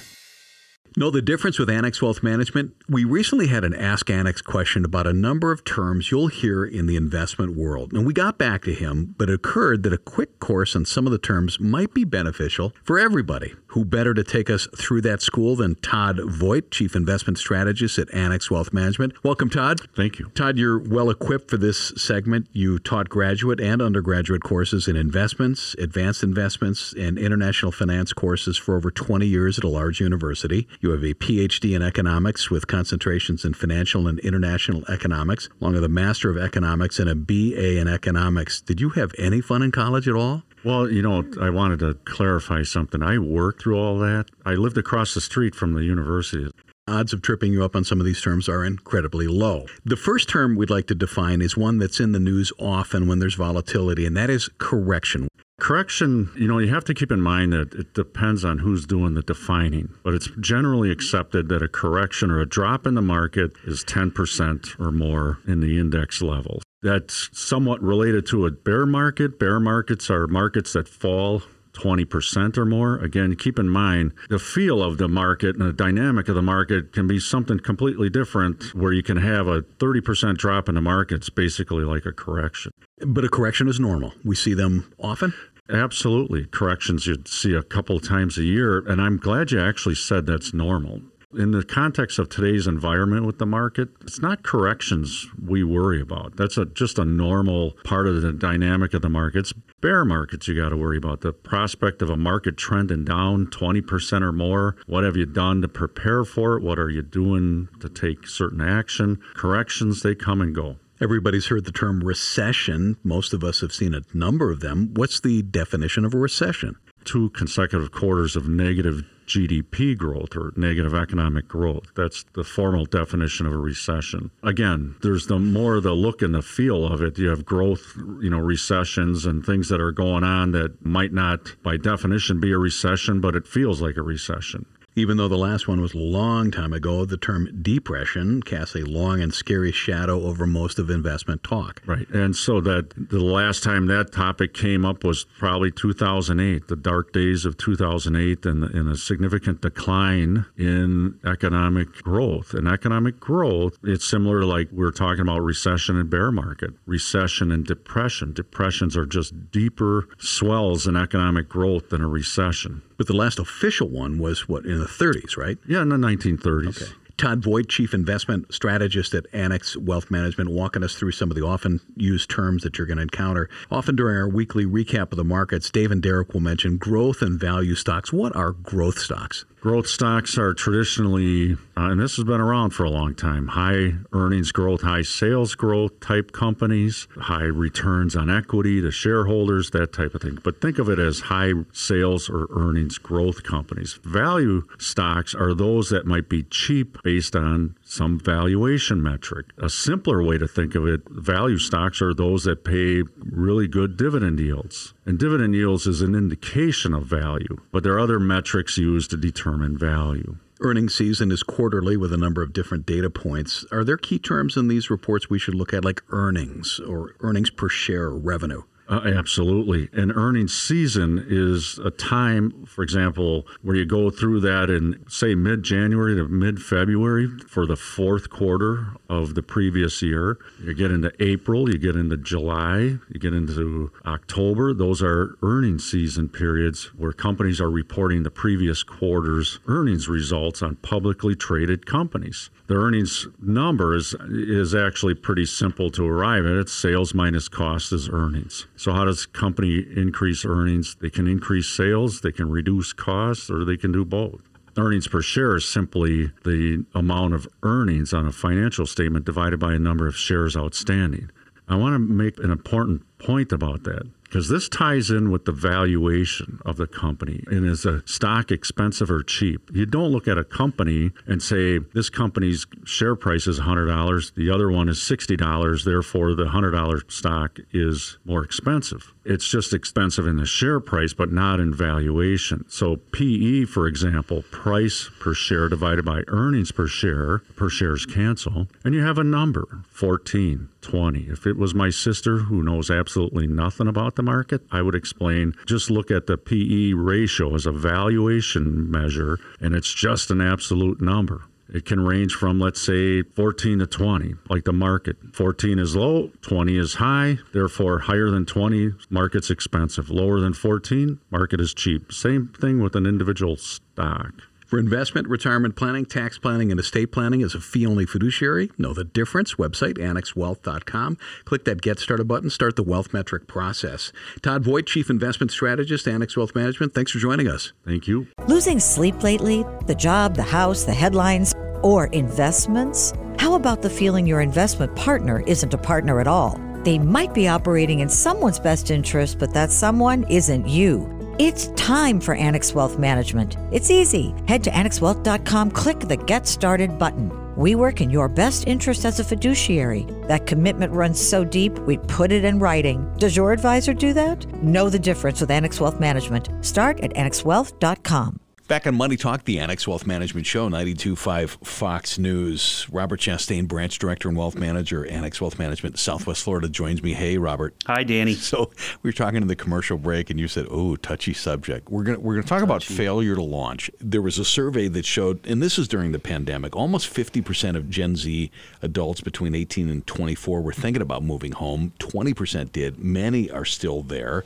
[0.97, 2.73] Know the difference with Annex Wealth Management?
[2.89, 6.85] We recently had an Ask Annex question about a number of terms you'll hear in
[6.85, 7.93] the investment world.
[7.93, 11.05] And we got back to him, but it occurred that a quick course on some
[11.05, 13.53] of the terms might be beneficial for everybody.
[13.71, 18.13] Who better to take us through that school than Todd Voigt, Chief Investment Strategist at
[18.13, 19.13] Annex Wealth Management?
[19.23, 19.79] Welcome, Todd.
[19.95, 20.29] Thank you.
[20.35, 22.47] Todd, you're well equipped for this segment.
[22.51, 28.75] You taught graduate and undergraduate courses in investments, advanced investments, and international finance courses for
[28.75, 30.67] over 20 years at a large university.
[30.81, 35.85] You have a PhD in economics with concentrations in financial and international economics, along with
[35.85, 38.59] a Master of Economics and a BA in economics.
[38.59, 40.43] Did you have any fun in college at all?
[40.63, 43.01] Well, you know, I wanted to clarify something.
[43.01, 44.25] I worked through all that.
[44.45, 46.51] I lived across the street from the university.
[46.87, 49.65] Odds of tripping you up on some of these terms are incredibly low.
[49.85, 53.19] The first term we'd like to define is one that's in the news often when
[53.19, 55.27] there's volatility, and that is correction.
[55.59, 59.13] Correction, you know, you have to keep in mind that it depends on who's doing
[59.13, 63.51] the defining, but it's generally accepted that a correction or a drop in the market
[63.63, 66.61] is 10% or more in the index level.
[66.81, 69.37] That's somewhat related to a bear market.
[69.39, 72.97] Bear markets are markets that fall 20% or more.
[72.97, 76.91] Again, keep in mind the feel of the market and the dynamic of the market
[76.91, 81.15] can be something completely different where you can have a 30% drop in the market.
[81.15, 82.71] It's basically like a correction.
[83.05, 84.13] But a correction is normal.
[84.23, 85.33] We see them often.
[85.69, 86.45] Absolutely.
[86.47, 88.79] Corrections you'd see a couple times a year.
[88.79, 91.01] And I'm glad you actually said that's normal.
[91.33, 96.35] In the context of today's environment with the market, it's not corrections we worry about.
[96.35, 99.53] That's a, just a normal part of the dynamic of the markets.
[99.79, 101.21] Bear markets you got to worry about.
[101.21, 104.75] The prospect of a market trending down 20% or more.
[104.87, 106.63] What have you done to prepare for it?
[106.63, 109.17] What are you doing to take certain action?
[109.33, 110.77] Corrections, they come and go.
[110.99, 112.97] Everybody's heard the term recession.
[113.03, 114.93] Most of us have seen a number of them.
[114.95, 116.75] What's the definition of a recession?
[117.05, 121.91] Two consecutive quarters of negative GDP growth or negative economic growth.
[121.95, 124.31] That's the formal definition of a recession.
[124.43, 127.17] Again, there's the more the look and the feel of it.
[127.17, 131.55] You have growth, you know, recessions and things that are going on that might not
[131.63, 134.65] by definition be a recession, but it feels like a recession.
[134.95, 138.79] Even though the last one was a long time ago, the term depression casts a
[138.79, 141.81] long and scary shadow over most of investment talk.
[141.85, 142.07] Right.
[142.09, 147.13] And so that the last time that topic came up was probably 2008, the dark
[147.13, 152.53] days of 2008, and, and a significant decline in economic growth.
[152.53, 157.51] And economic growth, it's similar to like we're talking about recession and bear market, recession
[157.51, 158.33] and depression.
[158.33, 162.81] Depressions are just deeper swells in economic growth than a recession.
[163.01, 165.57] But the last official one was what in the 30s, right?
[165.67, 166.83] Yeah, in the 1930s.
[166.83, 166.91] Okay.
[167.17, 171.43] Todd Voigt, Chief Investment Strategist at Annex Wealth Management, walking us through some of the
[171.43, 173.49] often used terms that you're going to encounter.
[173.71, 177.39] Often during our weekly recap of the markets, Dave and Derek will mention growth and
[177.39, 178.13] value stocks.
[178.13, 179.45] What are growth stocks?
[179.61, 183.93] Growth stocks are traditionally, uh, and this has been around for a long time, high
[184.11, 190.15] earnings growth, high sales growth type companies, high returns on equity to shareholders, that type
[190.15, 190.39] of thing.
[190.43, 193.99] But think of it as high sales or earnings growth companies.
[194.03, 199.47] Value stocks are those that might be cheap based on some valuation metric.
[199.57, 203.97] A simpler way to think of it, value stocks are those that pay really good
[203.97, 204.93] dividend yields.
[205.05, 209.17] And dividend yields is an indication of value, but there are other metrics used to
[209.17, 210.37] determine value.
[210.61, 213.65] Earnings season is quarterly with a number of different data points.
[213.73, 217.49] Are there key terms in these reports we should look at, like earnings or earnings
[217.49, 218.61] per share or revenue?
[218.91, 219.87] Uh, absolutely.
[219.93, 225.33] And earnings season is a time, for example, where you go through that in, say,
[225.33, 230.37] mid January to mid February for the fourth quarter of the previous year.
[230.61, 234.73] You get into April, you get into July, you get into October.
[234.73, 240.75] Those are earnings season periods where companies are reporting the previous quarter's earnings results on
[240.75, 242.49] publicly traded companies.
[242.71, 246.53] The earnings number is, is actually pretty simple to arrive at.
[246.53, 248.65] It's sales minus cost is earnings.
[248.77, 250.95] So how does company increase earnings?
[251.01, 254.39] They can increase sales, they can reduce costs, or they can do both.
[254.77, 259.73] Earnings per share is simply the amount of earnings on a financial statement divided by
[259.73, 261.29] a number of shares outstanding.
[261.67, 265.51] I want to make an important point about that because this ties in with the
[265.51, 267.43] valuation of the company.
[267.47, 269.69] And is a stock expensive or cheap?
[269.73, 274.49] You don't look at a company and say this company's share price is $100, the
[274.49, 279.13] other one is $60, therefore the $100 stock is more expensive.
[279.25, 282.63] It's just expensive in the share price, but not in valuation.
[282.69, 288.69] So PE, for example, price per share divided by earnings per share, per shares cancel,
[288.85, 291.27] and you have a number 14, 20.
[291.29, 295.53] If it was my sister who knows absolutely nothing about the market, I would explain
[295.65, 301.01] just look at the PE ratio as a valuation measure, and it's just an absolute
[301.01, 301.43] number.
[301.73, 305.15] It can range from, let's say, 14 to 20, like the market.
[305.31, 307.37] 14 is low, 20 is high.
[307.53, 310.09] Therefore, higher than 20, market's expensive.
[310.09, 312.11] Lower than 14, market is cheap.
[312.11, 314.33] Same thing with an individual stock.
[314.71, 318.93] For investment, retirement planning, tax planning, and estate planning as a fee only fiduciary, know
[318.93, 319.55] the difference.
[319.55, 321.17] Website annexwealth.com.
[321.43, 324.13] Click that Get Started button, start the wealth metric process.
[324.41, 327.73] Todd Voigt, Chief Investment Strategist, Annex Wealth Management, thanks for joining us.
[327.85, 328.27] Thank you.
[328.47, 329.65] Losing sleep lately?
[329.87, 331.53] The job, the house, the headlines,
[331.83, 333.11] or investments?
[333.39, 336.57] How about the feeling your investment partner isn't a partner at all?
[336.85, 341.20] They might be operating in someone's best interest, but that someone isn't you.
[341.39, 343.57] It's time for Annex Wealth Management.
[343.71, 344.33] It's easy.
[344.47, 347.31] Head to annexwealth.com, click the Get Started button.
[347.55, 350.05] We work in your best interest as a fiduciary.
[350.27, 353.11] That commitment runs so deep, we put it in writing.
[353.17, 354.45] Does your advisor do that?
[354.63, 356.49] Know the difference with Annex Wealth Management.
[356.65, 358.39] Start at annexwealth.com.
[358.67, 362.87] Back on Money Talk, the Annex Wealth Management Show, 92.5 Fox News.
[362.89, 367.11] Robert Chastain, Branch Director and Wealth Manager, Annex Wealth Management, Southwest Florida, joins me.
[367.11, 367.75] Hey, Robert.
[367.87, 368.35] Hi, Danny.
[368.41, 368.71] So
[369.03, 372.19] we were talking in the commercial break, and you said, "Oh, touchy subject." We're gonna
[372.19, 373.91] we're gonna talk about failure to launch.
[373.99, 377.75] There was a survey that showed, and this is during the pandemic, almost 50 percent
[377.77, 378.51] of Gen Z
[378.81, 381.91] adults between 18 and 24 were thinking about moving home.
[381.99, 382.99] 20 percent did.
[382.99, 384.45] Many are still there.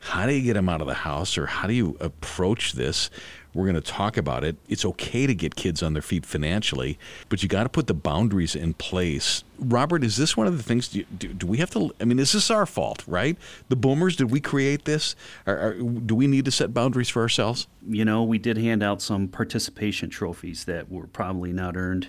[0.00, 3.10] How do you get them out of the house, or how do you approach this?
[3.56, 4.56] We're going to talk about it.
[4.68, 6.98] It's okay to get kids on their feet financially,
[7.30, 9.44] but you got to put the boundaries in place.
[9.58, 10.88] Robert, is this one of the things?
[10.88, 11.90] Do, do, do, we have to?
[11.98, 13.02] I mean, is this our fault?
[13.06, 13.38] Right?
[13.70, 14.14] The boomers?
[14.14, 15.16] Did we create this?
[15.46, 17.66] Or, do we need to set boundaries for ourselves?
[17.88, 22.08] You know, we did hand out some participation trophies that were probably not earned.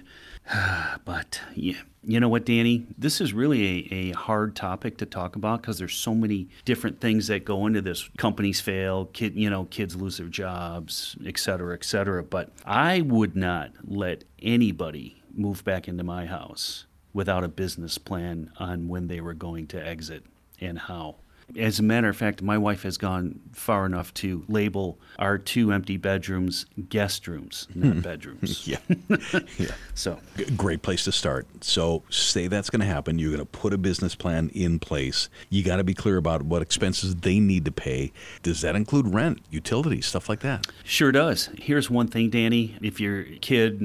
[1.06, 2.86] but yeah, you know what, Danny?
[2.98, 7.02] This is really a, a hard topic to talk about because there's so many different
[7.02, 8.10] things that go into this.
[8.18, 12.24] Companies fail, kid, you know, kids lose their jobs, et cetera, et cetera.
[12.24, 18.52] But I would not let anybody move back into my house without a business plan
[18.58, 20.24] on when they were going to exit
[20.62, 21.16] and how.
[21.56, 25.72] As a matter of fact, my wife has gone far enough to label our two
[25.72, 28.00] empty bedrooms guest rooms, not Hmm.
[28.02, 28.68] bedrooms.
[28.68, 28.80] yeah.
[29.58, 29.72] yeah.
[29.96, 31.48] So, G- great place to start.
[31.64, 33.18] So, say that's going to happen.
[33.18, 35.30] You're going to put a business plan in place.
[35.50, 38.12] You got to be clear about what expenses they need to pay.
[38.44, 40.68] Does that include rent, utilities, stuff like that?
[40.84, 41.50] Sure does.
[41.58, 42.76] Here's one thing, Danny.
[42.82, 43.80] If your kid,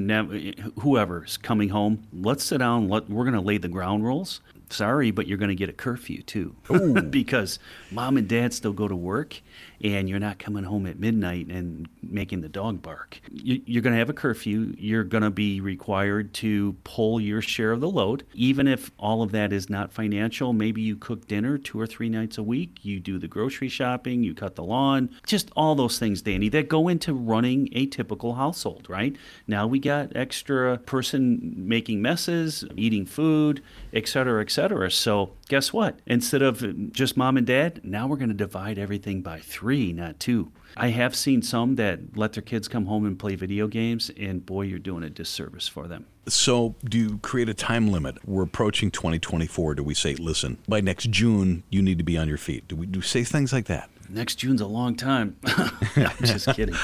[0.81, 2.89] whoever's coming home, let's sit down.
[2.89, 4.41] Let, we're going to lay the ground rules.
[4.73, 6.55] Sorry, but you're going to get a curfew too,
[7.09, 7.59] because
[7.91, 9.39] mom and dad still go to work,
[9.83, 13.19] and you're not coming home at midnight and making the dog bark.
[13.31, 14.73] You, you're going to have a curfew.
[14.77, 19.21] You're going to be required to pull your share of the load, even if all
[19.21, 20.53] of that is not financial.
[20.53, 22.79] Maybe you cook dinner two or three nights a week.
[22.83, 24.23] You do the grocery shopping.
[24.23, 25.09] You cut the lawn.
[25.25, 28.89] Just all those things, Danny, that go into running a typical household.
[28.89, 29.15] Right
[29.47, 33.61] now, we got extra person making messes, eating food,
[33.93, 34.62] et cetera, et cetera.
[34.89, 35.99] So guess what?
[36.05, 40.19] Instead of just mom and dad, now we're going to divide everything by three, not
[40.19, 40.51] two.
[40.75, 44.45] I have seen some that let their kids come home and play video games, and
[44.45, 46.05] boy, you're doing a disservice for them.
[46.27, 48.17] So, do you create a time limit?
[48.25, 49.75] We're approaching 2024.
[49.75, 52.67] Do we say, listen, by next June, you need to be on your feet?
[52.67, 53.89] Do we do we say things like that?
[54.09, 55.37] Next June's a long time.
[55.45, 56.75] I'm just kidding.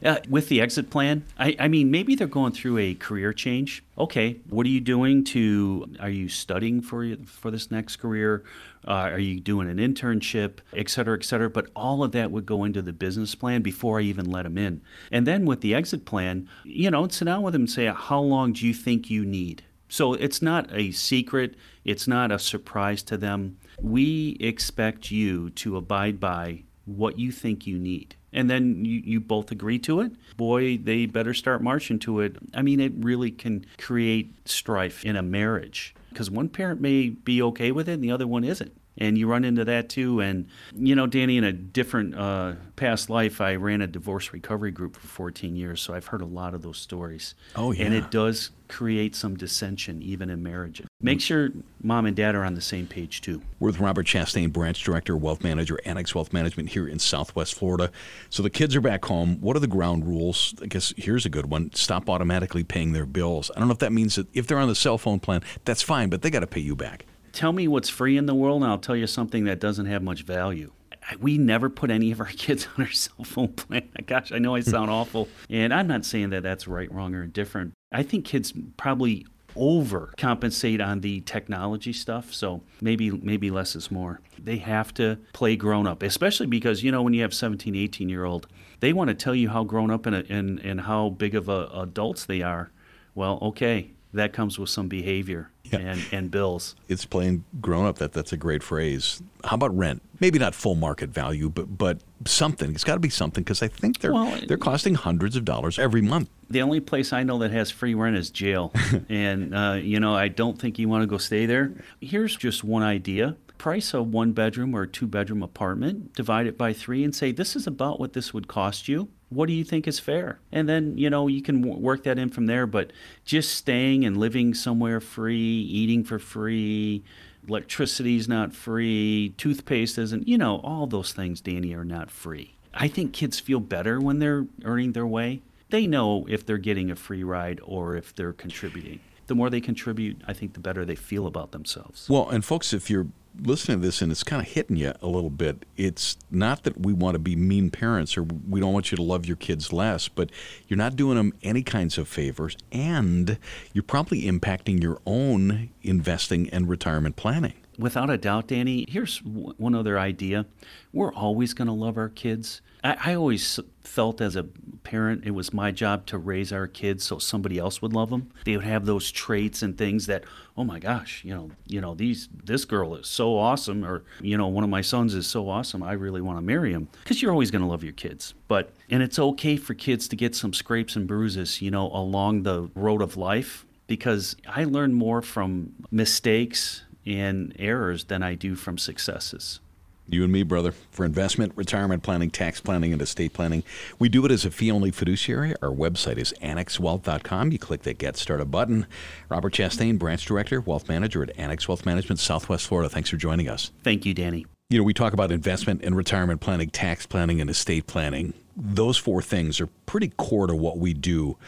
[0.00, 3.84] yeah, with the exit plan, I, I mean, maybe they're going through a career change.
[3.98, 5.86] Okay, what are you doing to?
[6.00, 8.44] Are you studying for for this next career?
[8.86, 11.48] Uh, are you doing an internship, et cetera, et cetera?
[11.48, 14.58] But all of that would go into the business plan before I even let them
[14.58, 14.80] in.
[15.12, 18.20] And then with the exit plan, you know, sit down with them and say, how
[18.20, 19.62] long do you think you need?
[19.88, 21.54] So it's not a secret,
[21.84, 23.58] it's not a surprise to them.
[23.82, 28.16] We expect you to abide by what you think you need.
[28.32, 30.12] And then you, you both agree to it.
[30.36, 32.36] Boy, they better start marching to it.
[32.54, 37.42] I mean, it really can create strife in a marriage because one parent may be
[37.42, 38.72] okay with it and the other one isn't.
[38.98, 40.20] And you run into that too.
[40.20, 44.70] And, you know, Danny, in a different uh, past life, I ran a divorce recovery
[44.70, 45.80] group for 14 years.
[45.80, 47.34] So I've heard a lot of those stories.
[47.56, 50.86] Oh, yeah, And it does create some dissension, even in marriages.
[51.00, 51.50] Make sure
[51.82, 53.42] mom and dad are on the same page too.
[53.60, 57.90] We're with Robert Chastain, Branch Director, Wealth Manager, Annex Wealth Management here in Southwest Florida.
[58.30, 59.38] So the kids are back home.
[59.40, 60.54] What are the ground rules?
[60.62, 63.50] I guess here's a good one stop automatically paying their bills.
[63.54, 65.82] I don't know if that means that if they're on the cell phone plan, that's
[65.82, 67.04] fine, but they got to pay you back.
[67.32, 70.02] Tell me what's free in the world, and I'll tell you something that doesn't have
[70.02, 70.72] much value.
[71.18, 73.88] We never put any of our kids on our cell phone plan.
[74.06, 75.28] Gosh, I know I sound awful.
[75.48, 77.72] And I'm not saying that that's right, wrong, or indifferent.
[77.90, 79.26] I think kids probably
[79.56, 82.32] overcompensate on the technology stuff.
[82.32, 84.20] So maybe maybe less is more.
[84.38, 88.08] They have to play grown up, especially because you know when you have 17, 18
[88.08, 88.46] year old,
[88.80, 91.68] they want to tell you how grown up and and, and how big of a,
[91.74, 92.70] adults they are.
[93.14, 95.78] Well, okay, that comes with some behavior yeah.
[95.78, 96.76] and, and bills.
[96.88, 97.98] It's playing grown up.
[97.98, 99.22] That that's a great phrase.
[99.44, 100.02] How about rent?
[100.20, 102.72] Maybe not full market value, but but something.
[102.72, 105.78] It's got to be something because I think they're well, they're costing hundreds of dollars
[105.78, 106.28] every month.
[106.50, 108.72] The only place I know that has free rent is jail,
[109.08, 111.72] and uh, you know I don't think you want to go stay there.
[112.00, 116.72] Here's just one idea price a one bedroom or two bedroom apartment, divide it by
[116.72, 119.08] three, and say, this is about what this would cost you.
[119.34, 120.38] What do you think is fair?
[120.50, 122.66] And then, you know, you can w- work that in from there.
[122.66, 122.92] But
[123.24, 127.02] just staying and living somewhere free, eating for free,
[127.48, 132.56] electricity's not free, toothpaste isn't, you know, all those things, Danny, are not free.
[132.74, 135.42] I think kids feel better when they're earning their way.
[135.70, 139.60] They know if they're getting a free ride or if they're contributing the more they
[139.60, 142.06] contribute, I think the better they feel about themselves.
[142.08, 143.06] Well, and folks, if you're
[143.40, 146.80] listening to this and it's kind of hitting you a little bit, it's not that
[146.80, 149.72] we want to be mean parents or we don't want you to love your kids
[149.72, 150.30] less, but
[150.68, 153.38] you're not doing them any kinds of favors and
[153.72, 157.54] you're probably impacting your own investing and retirement planning.
[157.78, 160.46] Without a doubt, Danny, here's one other idea.
[160.92, 162.60] We're always going to love our kids.
[162.84, 164.44] I, I, always felt as a
[164.82, 168.30] parent it was my job to raise our kids so somebody else would love them.
[168.44, 170.24] They would have those traits and things that,
[170.56, 174.36] oh my gosh, you know, you know, these this girl is so awesome, or you
[174.36, 175.82] know, one of my sons is so awesome.
[175.82, 178.34] I really want to marry him because you're always going to love your kids.
[178.48, 182.42] But and it's okay for kids to get some scrapes and bruises, you know, along
[182.42, 188.54] the road of life because I learn more from mistakes and errors than I do
[188.54, 189.60] from successes.
[190.08, 193.62] You and me, brother, for investment, retirement planning, tax planning, and estate planning.
[193.98, 195.54] We do it as a fee only fiduciary.
[195.62, 197.52] Our website is annexwealth.com.
[197.52, 198.86] You click the Get Started button.
[199.28, 202.88] Robert Chastain, Branch Director, Wealth Manager at Annex Wealth Management, Southwest Florida.
[202.88, 203.70] Thanks for joining us.
[203.84, 204.44] Thank you, Danny.
[204.70, 208.34] You know, we talk about investment and retirement planning, tax planning, and estate planning.
[208.56, 211.38] Those four things are pretty core to what we do.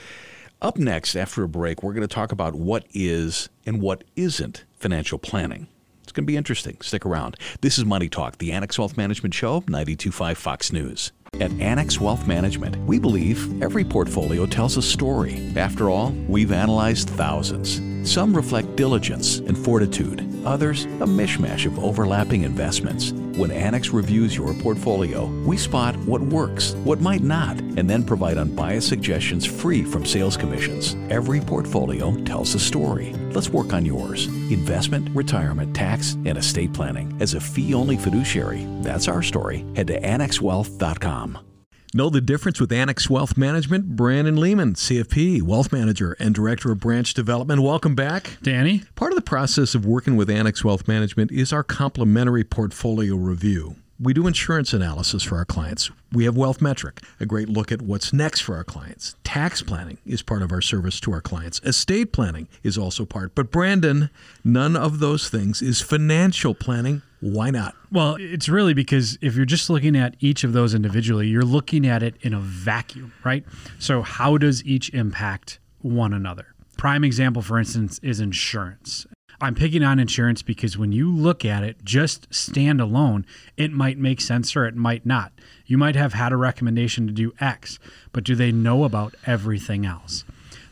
[0.63, 4.65] Up next, after a break, we're going to talk about what is and what isn't
[4.85, 5.67] financial planning
[6.03, 6.77] It's going to be interesting.
[6.83, 7.39] Stick around.
[7.63, 11.11] This is Money Talk, the Annex Wealth Management Show, 92.5 Fox News.
[11.41, 15.51] At Annex Wealth Management, we believe every portfolio tells a story.
[15.57, 17.81] After all, we've analyzed thousands.
[18.07, 23.15] Some reflect diligence and fortitude, others, a mishmash of overlapping investments.
[23.37, 28.39] When Annex reviews your portfolio, we spot what works, what might not, and then provide
[28.39, 30.95] unbiased suggestions free from sales commissions.
[31.11, 33.13] Every portfolio tells a story.
[33.33, 34.27] Let's work on yours.
[34.51, 37.17] Investment, retirement, tax, and estate planning.
[37.21, 39.65] As a fee only fiduciary, that's our story.
[39.75, 41.54] Head to annexwealth.com.
[41.97, 43.95] Know the difference with Annex Wealth Management?
[43.95, 47.63] Brandon Lehman, CFP, Wealth Manager and Director of Branch Development.
[47.63, 48.37] Welcome back.
[48.43, 48.83] Danny.
[48.97, 53.77] Part of the process of working with Annex Wealth Management is our complimentary portfolio review.
[54.01, 55.93] We do insurance analysis for our clients.
[56.11, 59.15] We have Wealth Metric, a great look at what's next for our clients.
[59.23, 61.61] Tax planning is part of our service to our clients.
[61.63, 63.37] Estate planning is also part.
[63.37, 64.11] But Brandon,
[64.43, 67.03] none of those things is financial planning.
[67.25, 67.75] Why not?
[67.91, 71.87] Well, it's really because if you're just looking at each of those individually, you're looking
[71.87, 73.47] at it in a vacuum, right?
[73.79, 76.49] So, how does each impact one another?
[76.77, 79.07] Prime example, for instance, is insurance.
[79.41, 83.25] I'm picking on insurance because when you look at it just stand alone,
[83.57, 85.33] it might make sense or it might not.
[85.65, 87.79] You might have had a recommendation to do X,
[88.13, 90.27] but do they know about everything else?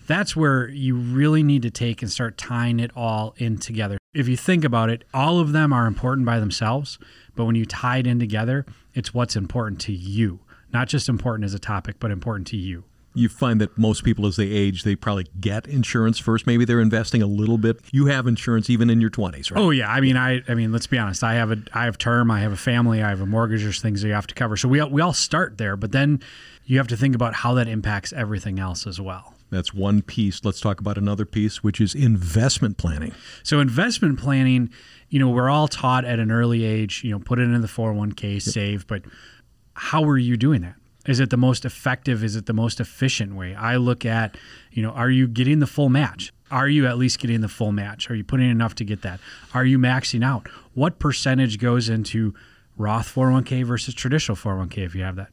[0.07, 3.99] That's where you really need to take and start tying it all in together.
[4.15, 6.99] If you think about it, all of them are important by themselves,
[7.35, 10.41] but when you tie it in together, it's what's important to you.
[10.73, 12.85] Not just important as a topic, but important to you.
[13.15, 16.47] You find that most people as they age they probably get insurance first.
[16.47, 17.79] Maybe they're investing a little bit.
[17.93, 19.61] You have insurance even in your 20s right?
[19.61, 19.91] Oh yeah.
[19.93, 21.23] I mean i i mean let's be honest.
[21.23, 23.63] I have a i have term i have a family i have a mortgage.
[23.65, 24.57] There's things that you have to cover.
[24.57, 26.21] So we all, we all start there but then
[26.65, 30.45] you have to think about how that impacts everything else as well that's one piece.
[30.45, 33.13] Let's talk about another piece which is investment planning.
[33.43, 34.71] So investment planning
[35.11, 37.69] you know we're all taught at an early age you know put it in the
[37.69, 39.03] 401k save but
[39.75, 40.75] how are you doing that?
[41.07, 42.25] Is it the most effective?
[42.25, 43.55] Is it the most efficient way?
[43.55, 44.37] I look at
[44.73, 46.33] you know are you getting the full match?
[46.51, 48.11] Are you at least getting the full match?
[48.11, 49.21] Are you putting enough to get that?
[49.55, 50.49] Are you maxing out?
[50.75, 52.35] What percentage goes into
[52.77, 55.29] roth 401k versus traditional 401k if you have that?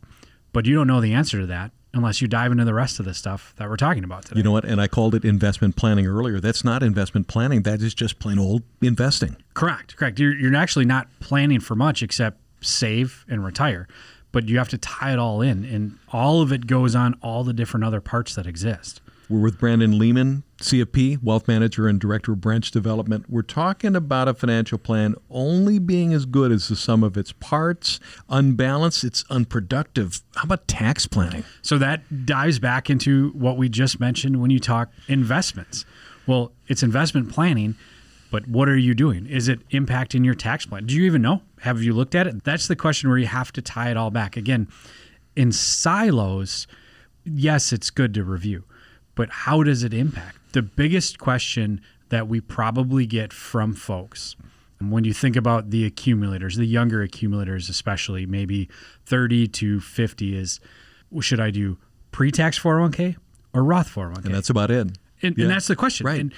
[0.51, 3.05] But you don't know the answer to that unless you dive into the rest of
[3.05, 4.37] the stuff that we're talking about today.
[4.39, 4.65] You know what?
[4.65, 6.39] And I called it investment planning earlier.
[6.39, 7.63] That's not investment planning.
[7.63, 9.37] That is just plain old investing.
[9.53, 9.95] Correct.
[9.95, 10.19] Correct.
[10.19, 13.87] You're, you're actually not planning for much except save and retire
[14.31, 17.43] but you have to tie it all in and all of it goes on all
[17.43, 22.31] the different other parts that exist We're with Brandon Lehman, CFP, Wealth Manager and Director
[22.31, 23.29] of Branch Development.
[23.29, 27.31] We're talking about a financial plan only being as good as the sum of its
[27.33, 27.99] parts.
[28.27, 30.23] Unbalanced, it's unproductive.
[30.35, 31.43] How about tax planning?
[31.61, 35.85] So that dives back into what we just mentioned when you talk investments.
[36.25, 37.75] Well, it's investment planning,
[38.31, 39.27] but what are you doing?
[39.27, 40.87] Is it impacting your tax plan?
[40.87, 41.43] Do you even know?
[41.59, 42.43] Have you looked at it?
[42.43, 44.37] That's the question where you have to tie it all back.
[44.37, 44.69] Again,
[45.35, 46.65] in silos,
[47.23, 48.63] yes, it's good to review
[49.19, 50.37] but how does it impact?
[50.53, 54.37] The biggest question that we probably get from folks
[54.79, 58.69] when you think about the accumulators, the younger accumulators, especially maybe
[59.07, 60.61] 30 to 50, is
[61.19, 61.77] should I do
[62.13, 63.17] pre tax 401k
[63.53, 64.23] or Roth 401k?
[64.27, 64.87] And that's about it.
[65.21, 65.43] And, yeah.
[65.43, 66.05] and that's the question.
[66.05, 66.21] Right.
[66.21, 66.33] And,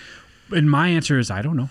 [0.49, 1.69] and my answer is I don't know.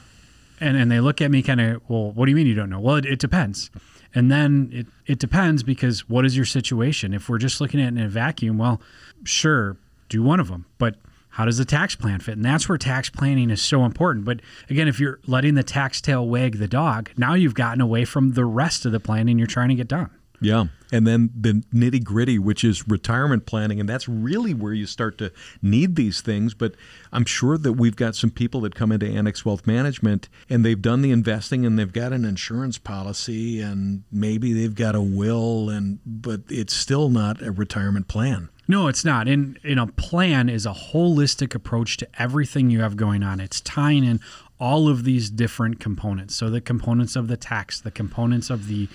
[0.61, 2.71] And, and they look at me kind of, well, what do you mean you don't
[2.71, 2.79] know?
[2.79, 3.69] Well, it, it depends.
[4.15, 7.13] And then it, it depends because what is your situation?
[7.13, 8.81] If we're just looking at it in a vacuum, well,
[9.25, 9.77] sure,
[10.11, 10.67] do one of them.
[10.77, 10.97] But
[11.31, 12.37] how does the tax plan fit?
[12.37, 14.27] And that's where tax planning is so important.
[14.27, 18.05] But again, if you're letting the tax tail wag the dog, now you've gotten away
[18.05, 20.11] from the rest of the planning you're trying to get done.
[20.41, 20.67] Yeah.
[20.91, 23.79] And then the nitty gritty, which is retirement planning.
[23.79, 25.33] And that's really where you start to
[25.63, 26.55] need these things.
[26.55, 26.75] But
[27.13, 30.81] I'm sure that we've got some people that come into Annex Wealth Management and they've
[30.81, 35.69] done the investing and they've got an insurance policy and maybe they've got a will
[35.69, 38.49] and but it's still not a retirement plan.
[38.71, 39.27] No, it's not.
[39.27, 43.41] And know, plan is a holistic approach to everything you have going on.
[43.41, 44.21] It's tying in
[44.61, 46.37] all of these different components.
[46.37, 48.89] So the components of the tax, the components of the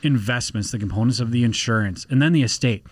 [0.00, 2.86] investments, the components of the insurance, and then the estate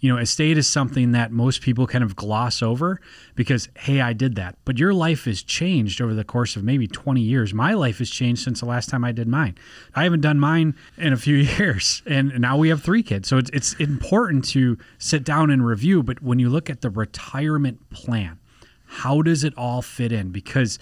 [0.00, 3.00] you know, estate is something that most people kind of gloss over
[3.34, 4.56] because, hey, I did that.
[4.64, 7.52] But your life has changed over the course of maybe 20 years.
[7.52, 9.56] My life has changed since the last time I did mine.
[9.96, 13.28] I haven't done mine in a few years, and now we have three kids.
[13.28, 16.02] So it's, it's important to sit down and review.
[16.04, 18.38] But when you look at the retirement plan,
[18.86, 20.30] how does it all fit in?
[20.30, 20.78] Because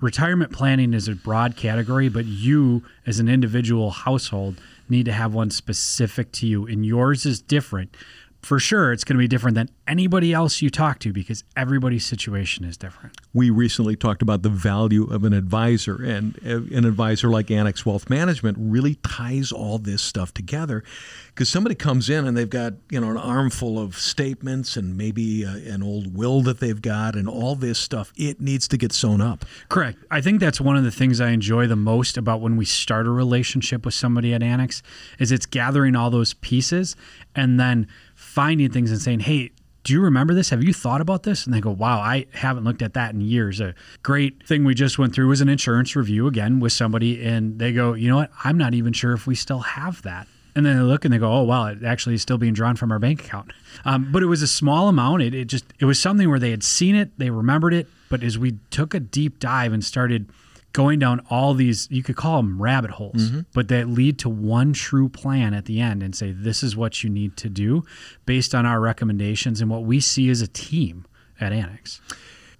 [0.00, 5.32] retirement planning is a broad category, but you, as an individual household, need to have
[5.32, 7.94] one specific to you, and yours is different
[8.42, 12.04] for sure it's going to be different than anybody else you talk to because everybody's
[12.04, 13.16] situation is different.
[13.34, 17.84] We recently talked about the value of an advisor, and uh, an advisor like Annex
[17.84, 20.82] Wealth Management really ties all this stuff together
[21.28, 25.42] because somebody comes in and they've got you know an armful of statements and maybe
[25.42, 28.12] a, an old will that they've got and all this stuff.
[28.16, 29.44] It needs to get sewn up.
[29.68, 29.98] Correct.
[30.10, 33.06] I think that's one of the things I enjoy the most about when we start
[33.06, 34.82] a relationship with somebody at Annex
[35.18, 36.96] is it's gathering all those pieces
[37.34, 37.86] and then
[38.30, 39.50] finding things and saying, hey,
[39.82, 40.50] do you remember this?
[40.50, 41.44] Have you thought about this?
[41.44, 43.60] And they go, wow, I haven't looked at that in years.
[43.60, 43.74] A
[44.04, 47.72] great thing we just went through was an insurance review again with somebody, and they
[47.72, 48.30] go, you know what?
[48.44, 50.28] I'm not even sure if we still have that.
[50.54, 52.76] And then they look and they go, oh, wow, it actually is still being drawn
[52.76, 53.52] from our bank account.
[53.84, 55.22] Um, but it was a small amount.
[55.22, 57.88] It, it just, it was something where they had seen it, they remembered it.
[58.08, 60.28] But as we took a deep dive and started
[60.72, 63.40] going down all these you could call them rabbit holes mm-hmm.
[63.52, 67.02] but that lead to one true plan at the end and say this is what
[67.02, 67.82] you need to do
[68.26, 71.04] based on our recommendations and what we see as a team
[71.40, 72.00] at annex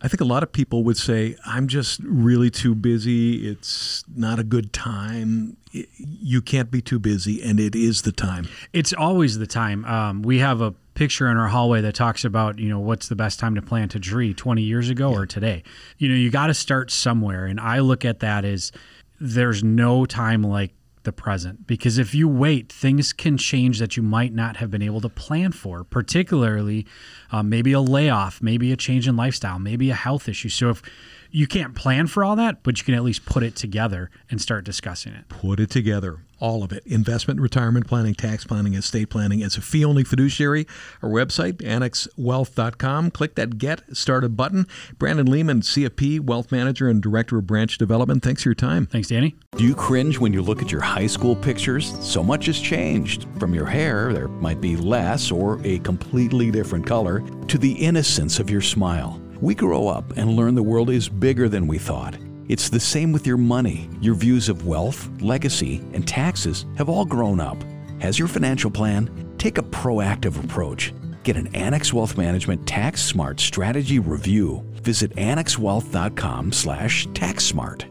[0.02, 3.46] I think a lot of people would say, I'm just really too busy.
[3.46, 5.58] It's not a good time.
[5.72, 8.48] You can't be too busy, and it is the time.
[8.72, 9.84] It's always the time.
[9.84, 13.16] Um, we have a picture in our hallway that talks about, you know, what's the
[13.16, 15.16] best time to plant a tree 20 years ago yeah.
[15.16, 15.62] or today.
[15.96, 17.46] You know, you got to start somewhere.
[17.46, 18.70] And I look at that as
[19.18, 20.74] there's no time like
[21.04, 24.82] the present because if you wait, things can change that you might not have been
[24.82, 26.86] able to plan for, particularly
[27.32, 30.50] uh, maybe a layoff, maybe a change in lifestyle, maybe a health issue.
[30.50, 30.82] So if
[31.30, 34.40] you can't plan for all that, but you can at least put it together and
[34.40, 35.28] start discussing it.
[35.28, 39.42] Put it together all of it investment, retirement planning, tax planning, estate planning.
[39.42, 40.66] As a fee only fiduciary,
[41.02, 43.10] our website, annexwealth.com.
[43.10, 44.66] Click that Get Started button.
[44.98, 48.22] Brandon Lehman, CFP, Wealth Manager and Director of Branch Development.
[48.22, 48.86] Thanks for your time.
[48.86, 49.36] Thanks, Danny.
[49.56, 51.94] Do you cringe when you look at your high school pictures?
[52.00, 53.26] So much has changed.
[53.38, 58.38] From your hair, there might be less or a completely different color, to the innocence
[58.38, 59.20] of your smile.
[59.40, 62.14] We grow up and learn the world is bigger than we thought.
[62.48, 63.88] It's the same with your money.
[64.02, 67.56] Your views of wealth, legacy, and taxes have all grown up.
[68.00, 69.34] Has your financial plan?
[69.38, 70.92] Take a proactive approach.
[71.22, 74.62] Get an Annex Wealth Management Tax Smart Strategy Review.
[74.82, 77.84] Visit annexwealth.com slash taxsmart.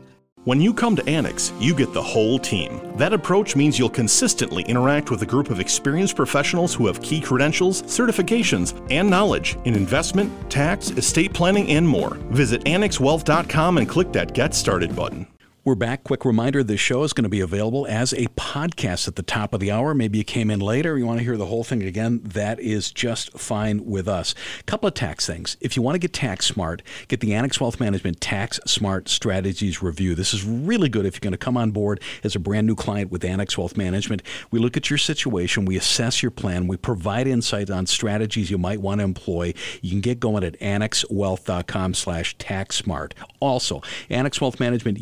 [0.50, 2.82] When you come to Annex, you get the whole team.
[2.98, 7.22] That approach means you'll consistently interact with a group of experienced professionals who have key
[7.22, 12.16] credentials, certifications, and knowledge in investment, tax, estate planning, and more.
[12.32, 15.28] Visit annexwealth.com and click that Get Started button.
[15.70, 16.04] We're back.
[16.04, 19.54] Quick reminder this show is going to be available as a podcast at the top
[19.54, 19.94] of the hour.
[19.94, 22.22] Maybe you came in later, you want to hear the whole thing again.
[22.24, 24.34] That is just fine with us.
[24.66, 25.58] Couple of tax things.
[25.62, 29.84] If you want to get tax smart, get the Annex Wealth Management Tax Smart Strategies
[29.84, 30.16] Review.
[30.16, 32.76] This is really good if you're going to come on board as a brand new
[32.76, 34.24] client with Annex Wealth Management.
[34.50, 38.58] We look at your situation, we assess your plan, we provide insight on strategies you
[38.58, 39.54] might want to employ.
[39.84, 43.14] You can get going at annexwealth.com slash tax smart.
[43.40, 44.98] Also, Annex Wealth Management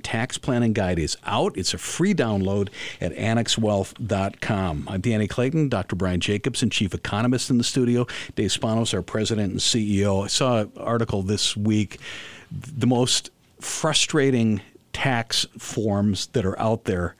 [0.00, 1.56] tax planning guide is out.
[1.56, 2.68] It's a free download
[3.00, 4.88] at annexwealth.com.
[4.88, 5.96] I'm Danny Clayton, Dr.
[5.96, 8.06] Brian Jacobson, Chief Economist in the studio.
[8.34, 10.24] Dave Spanos, our President and CEO.
[10.24, 11.98] I saw an article this week,
[12.50, 13.30] the most
[13.60, 14.60] frustrating
[14.92, 17.14] tax forms that are out there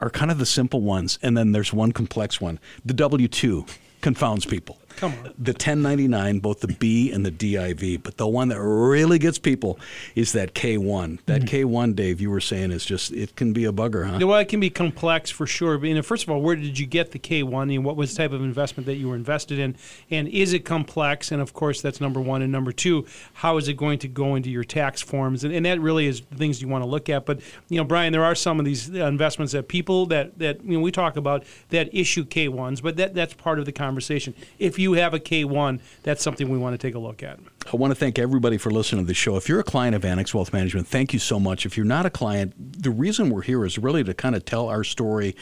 [0.00, 2.58] are kind of the simple ones, and then there's one complex one.
[2.84, 3.64] The W 2
[4.00, 4.78] confounds people.
[4.96, 5.34] Come on.
[5.38, 9.78] The 1099, both the B and the DIV, but the one that really gets people
[10.14, 11.18] is that K1.
[11.26, 14.26] That K1, Dave, you were saying is just it can be a bugger, huh?
[14.26, 15.76] Well, it can be complex for sure.
[15.78, 17.74] But you know, first of all, where did you get the K1?
[17.74, 19.76] And what was the type of investment that you were invested in?
[20.10, 21.30] And is it complex?
[21.30, 22.42] And of course, that's number one.
[22.42, 25.44] And number two, how is it going to go into your tax forms?
[25.44, 27.26] And, and that really is the things you want to look at.
[27.26, 30.64] But you know, Brian, there are some of these uh, investments that people that that
[30.64, 34.34] you know we talk about that issue K1s, but that that's part of the conversation.
[34.58, 37.38] If you have a K1, that's something we want to take a look at.
[37.72, 39.36] I want to thank everybody for listening to the show.
[39.36, 41.66] If you're a client of Annex Wealth Management, thank you so much.
[41.66, 44.68] If you're not a client, the reason we're here is really to kind of tell
[44.68, 45.34] our story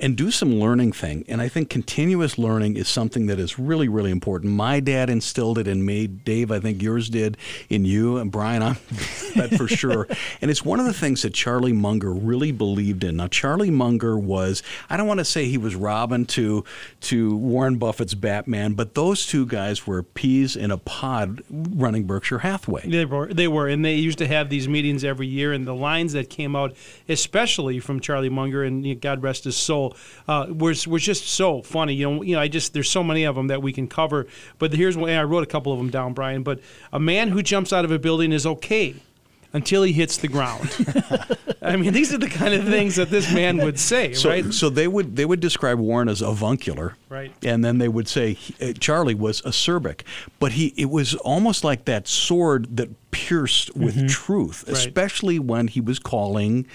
[0.00, 1.24] and do some learning thing.
[1.28, 4.54] And I think continuous learning is something that is really, really important.
[4.54, 6.06] My dad instilled it in me.
[6.06, 7.36] Dave, I think yours did
[7.68, 8.16] in you.
[8.16, 8.74] And Brian, I'm
[9.36, 10.08] that for sure.
[10.40, 13.16] And it's one of the things that Charlie Munger really believed in.
[13.16, 16.64] Now, Charlie Munger was, I don't want to say he was Robin to,
[17.02, 21.42] to Warren Buffett's Batman, but those two guys were peas in a pod
[21.74, 22.88] running Berkshire Hathaway.
[22.88, 25.52] They were, they were, and they used to have these meetings every year.
[25.52, 26.74] And the lines that came out,
[27.08, 29.96] especially from Charlie Munger and God rest his soul,
[30.26, 31.94] uh, was was just so funny.
[31.94, 34.26] You know, you know, I just there's so many of them that we can cover.
[34.58, 35.10] But here's one.
[35.10, 36.42] I wrote a couple of them down, Brian.
[36.42, 36.60] But
[36.92, 38.94] a man who jumps out of a building is okay
[39.52, 40.68] until he hits the ground.
[41.62, 44.52] I mean, these are the kind of things that this man would say, So, right?
[44.52, 47.32] so they would they would describe Warren as avuncular, Right.
[47.42, 50.02] And then they would say uh, Charlie was acerbic,
[50.38, 54.76] but he it was almost like that sword that pierced with truth, Right.
[54.76, 56.66] especially when he was calling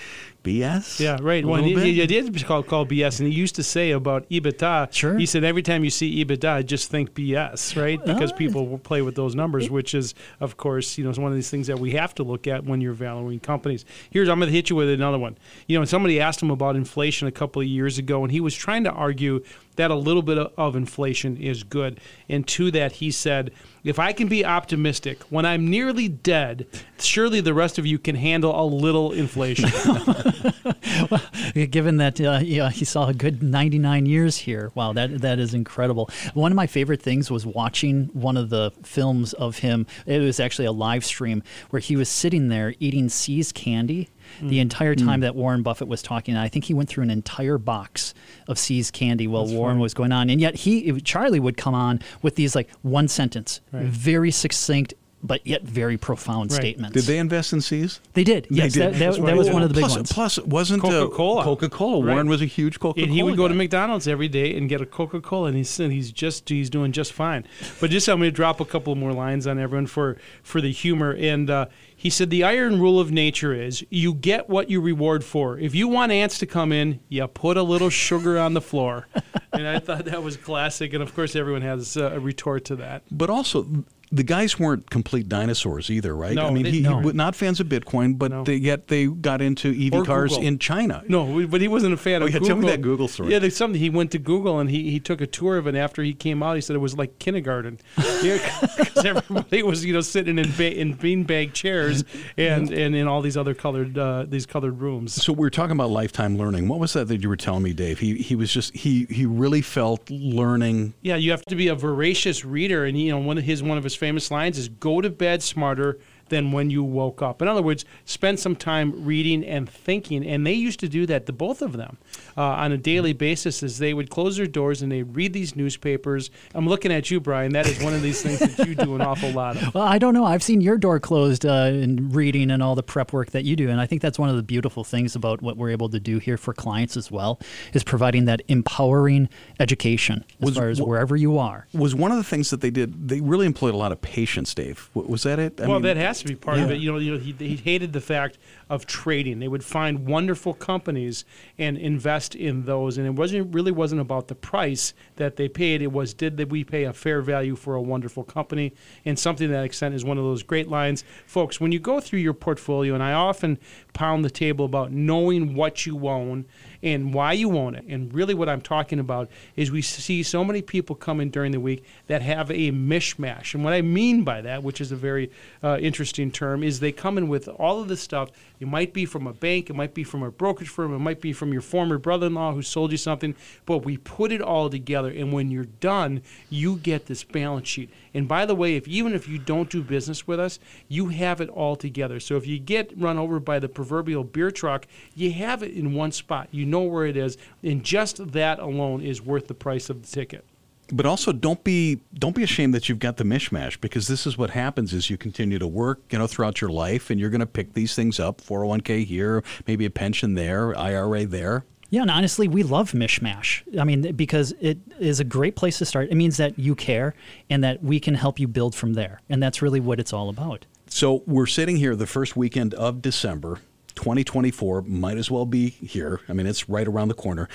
[0.44, 1.00] BS.
[1.00, 1.46] Yeah, right.
[1.46, 4.92] Well, he, did call, call BS, and he used to say about EBITDA.
[4.94, 5.18] Sure.
[5.18, 8.00] He said every time you see EBITDA, just think BS, right?
[8.02, 11.32] Oh, because people play with those numbers, which is, of course, you know, it's one
[11.32, 13.86] of these things that we have to look at when you're valuing companies.
[14.12, 15.38] Here's I'm going to hit you with another one.
[15.68, 18.54] You know, somebody asked him about inflation a couple of years ago, and he was
[18.54, 19.44] trying to argue
[19.76, 22.00] that a little bit of- of inflation is good.
[22.30, 23.52] And to that, he said,
[23.84, 26.68] if I can be optimistic when I'm nearly dead,
[27.00, 29.70] surely the rest of you can handle a little inflation.
[31.54, 35.54] Given that uh, yeah, he saw a good 99 years here, wow, that that is
[35.54, 36.10] incredible.
[36.34, 39.86] One of my favorite things was watching one of the films of him.
[40.06, 44.10] It was actually a live stream where he was sitting there eating See's candy.
[44.42, 47.58] The entire time that Warren Buffett was talking, I think he went through an entire
[47.58, 48.14] box
[48.48, 52.00] of See's candy while Warren was going on, and yet he Charlie would come on
[52.22, 56.60] with these like one sentence, very succinct but yet very profound Right.
[56.60, 56.94] statements.
[56.94, 58.02] Did they invest in See's?
[58.14, 58.46] They did.
[58.50, 58.82] They Yes, did.
[58.94, 59.38] that, that, that right.
[59.38, 60.12] was one of the big plus, ones.
[60.12, 61.44] Plus, wasn't uh, Coca-Cola.
[61.44, 62.06] Coca-Cola.
[62.06, 62.12] Right.
[62.12, 63.06] Warren was a huge Coca-Cola.
[63.06, 63.54] And he would go to.
[63.54, 66.92] McDonald's every day and get a Coca Cola, and he's and he's just he's doing
[66.92, 67.46] just fine.
[67.80, 70.72] But just I'm going to drop a couple more lines on everyone for for the
[70.72, 71.16] humor.
[71.18, 71.68] And uh,
[72.04, 75.58] he said the iron rule of nature is you get what you reward for.
[75.58, 79.08] If you want ants to come in, you put a little sugar on the floor.
[79.54, 80.92] and I thought that was classic.
[80.92, 83.04] And of course, everyone has a retort to that.
[83.10, 86.36] But also, the guys weren't complete dinosaurs either, right?
[86.36, 87.00] No, I mean, they- he, no.
[87.02, 88.44] he not fans of Bitcoin, but No.
[88.44, 90.48] they, yet they got into EV Or cars Google.
[90.48, 91.04] in China.
[91.08, 92.48] No, but he wasn't a fan Oh, of yeah, Google.
[92.48, 93.32] tell me that Google story.
[93.32, 93.80] Yeah, there's something.
[93.80, 95.76] He went to Google and he, he took a tour of it.
[95.76, 97.80] After he came out, he said it was like kindergarten.
[98.24, 102.04] Because everybody was you know sitting in ba- in beanbag chairs
[102.38, 105.14] and, and in all these other colored uh, these colored rooms.
[105.14, 106.68] So we were talking about lifetime learning.
[106.68, 108.00] What was that that you were telling me, Dave?
[108.00, 110.94] He he was just he he really felt learning.
[111.02, 113.78] Yeah, you have to be a voracious reader, and you know one of his one
[113.78, 115.98] of his famous lines is "Go to bed smarter
[116.30, 120.26] than when you woke up." In other words, spend some time reading and thinking.
[120.26, 121.98] And they used to do that, the both of them,
[122.38, 123.64] uh, on a daily basis.
[123.64, 126.30] As they would close their doors and they'd read these newspapers.
[126.54, 127.54] I'm looking at you, Brian.
[127.54, 129.74] That is one of these things that you do an awful lot of.
[129.74, 130.26] Well, I don't know.
[130.26, 133.56] I've seen your door closed uh, in reading and all the prep work that you
[133.56, 136.00] do, and I think that's one of the beautiful things about what we're able to
[136.00, 137.40] do here for clients as well,
[137.74, 141.68] is providing that empowering education as Was- far as wherever you are.
[141.74, 143.10] Was one of the things that they did.
[143.10, 144.90] They really employed a lot of patience, Dave.
[144.94, 145.60] Was that it?
[145.60, 146.80] I well, mean, that has to be part of it.
[146.80, 148.38] You know, you know, he, he hated the fact
[148.74, 149.38] of trading.
[149.38, 151.26] They would find wonderful companies
[151.60, 155.84] and invest in those, and it wasn't really wasn't about the price that they paid.
[155.84, 158.74] It was did we pay a fair value for a wonderful company,
[159.06, 161.62] and something to that extent is one of those great lines, folks.
[161.62, 163.60] When you go through your portfolio, and I often
[163.94, 166.46] pound the table about knowing what you own
[166.82, 167.86] and why you own it.
[167.88, 171.52] And really, what I'm talking about is we see so many people come in during
[171.52, 173.54] the week that have a mishmash.
[173.54, 175.32] And what I mean by that, which is a very
[175.64, 178.32] uh, interesting term, is they come in with all of this stuff.
[178.64, 181.20] It might be from a bank, it might be from a brokerage firm, it might
[181.20, 183.36] be from your former brother in law who sold you something,
[183.66, 185.10] but we put it all together.
[185.10, 187.90] And when you're done, you get this balance sheet.
[188.14, 191.42] And by the way, if even if you don't do business with us, you have
[191.42, 192.22] it all together.
[192.22, 195.94] So if you get run over by the proverbial beer truck, you have it in
[195.94, 196.48] one spot.
[196.52, 200.08] You know where it is, and just that alone is worth the price of the
[200.08, 200.46] ticket.
[200.92, 204.38] But also, don't be don't be ashamed that you've got the mishmash because this is
[204.38, 207.40] what happens: is you continue to work, you know, throughout your life, and you're going
[207.40, 211.66] to pick these things up: 401k here, maybe a pension there, IRA there.
[211.94, 213.62] Yeah, and honestly, we love mishmash.
[213.80, 216.10] I mean, because it is a great place to start.
[216.10, 217.14] It means that you care
[217.52, 219.22] and that we can help you build from there.
[219.30, 220.66] And that's really what it's all about.
[220.88, 223.60] So we're sitting here the first weekend of December,
[223.94, 224.82] 2024.
[224.82, 226.20] Might as well be here.
[226.28, 227.48] I mean, it's right around the corner.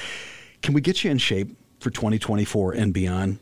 [0.62, 3.38] Can we get you in shape for 2024 and beyond?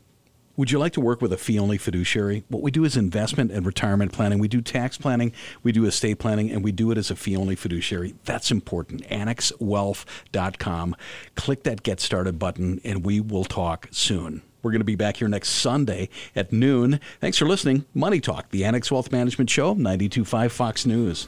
[0.57, 2.43] Would you like to work with a fee only fiduciary?
[2.49, 4.39] What we do is investment and retirement planning.
[4.39, 5.31] We do tax planning,
[5.61, 8.15] we do estate planning, and we do it as a fee only fiduciary.
[8.25, 9.07] That's important.
[9.07, 10.95] AnnexWealth.com.
[11.35, 14.41] Click that Get Started button, and we will talk soon.
[14.63, 16.99] We're going to be back here next Sunday at noon.
[17.21, 17.85] Thanks for listening.
[17.93, 21.27] Money Talk, the Annex Wealth Management Show, 925 Fox News.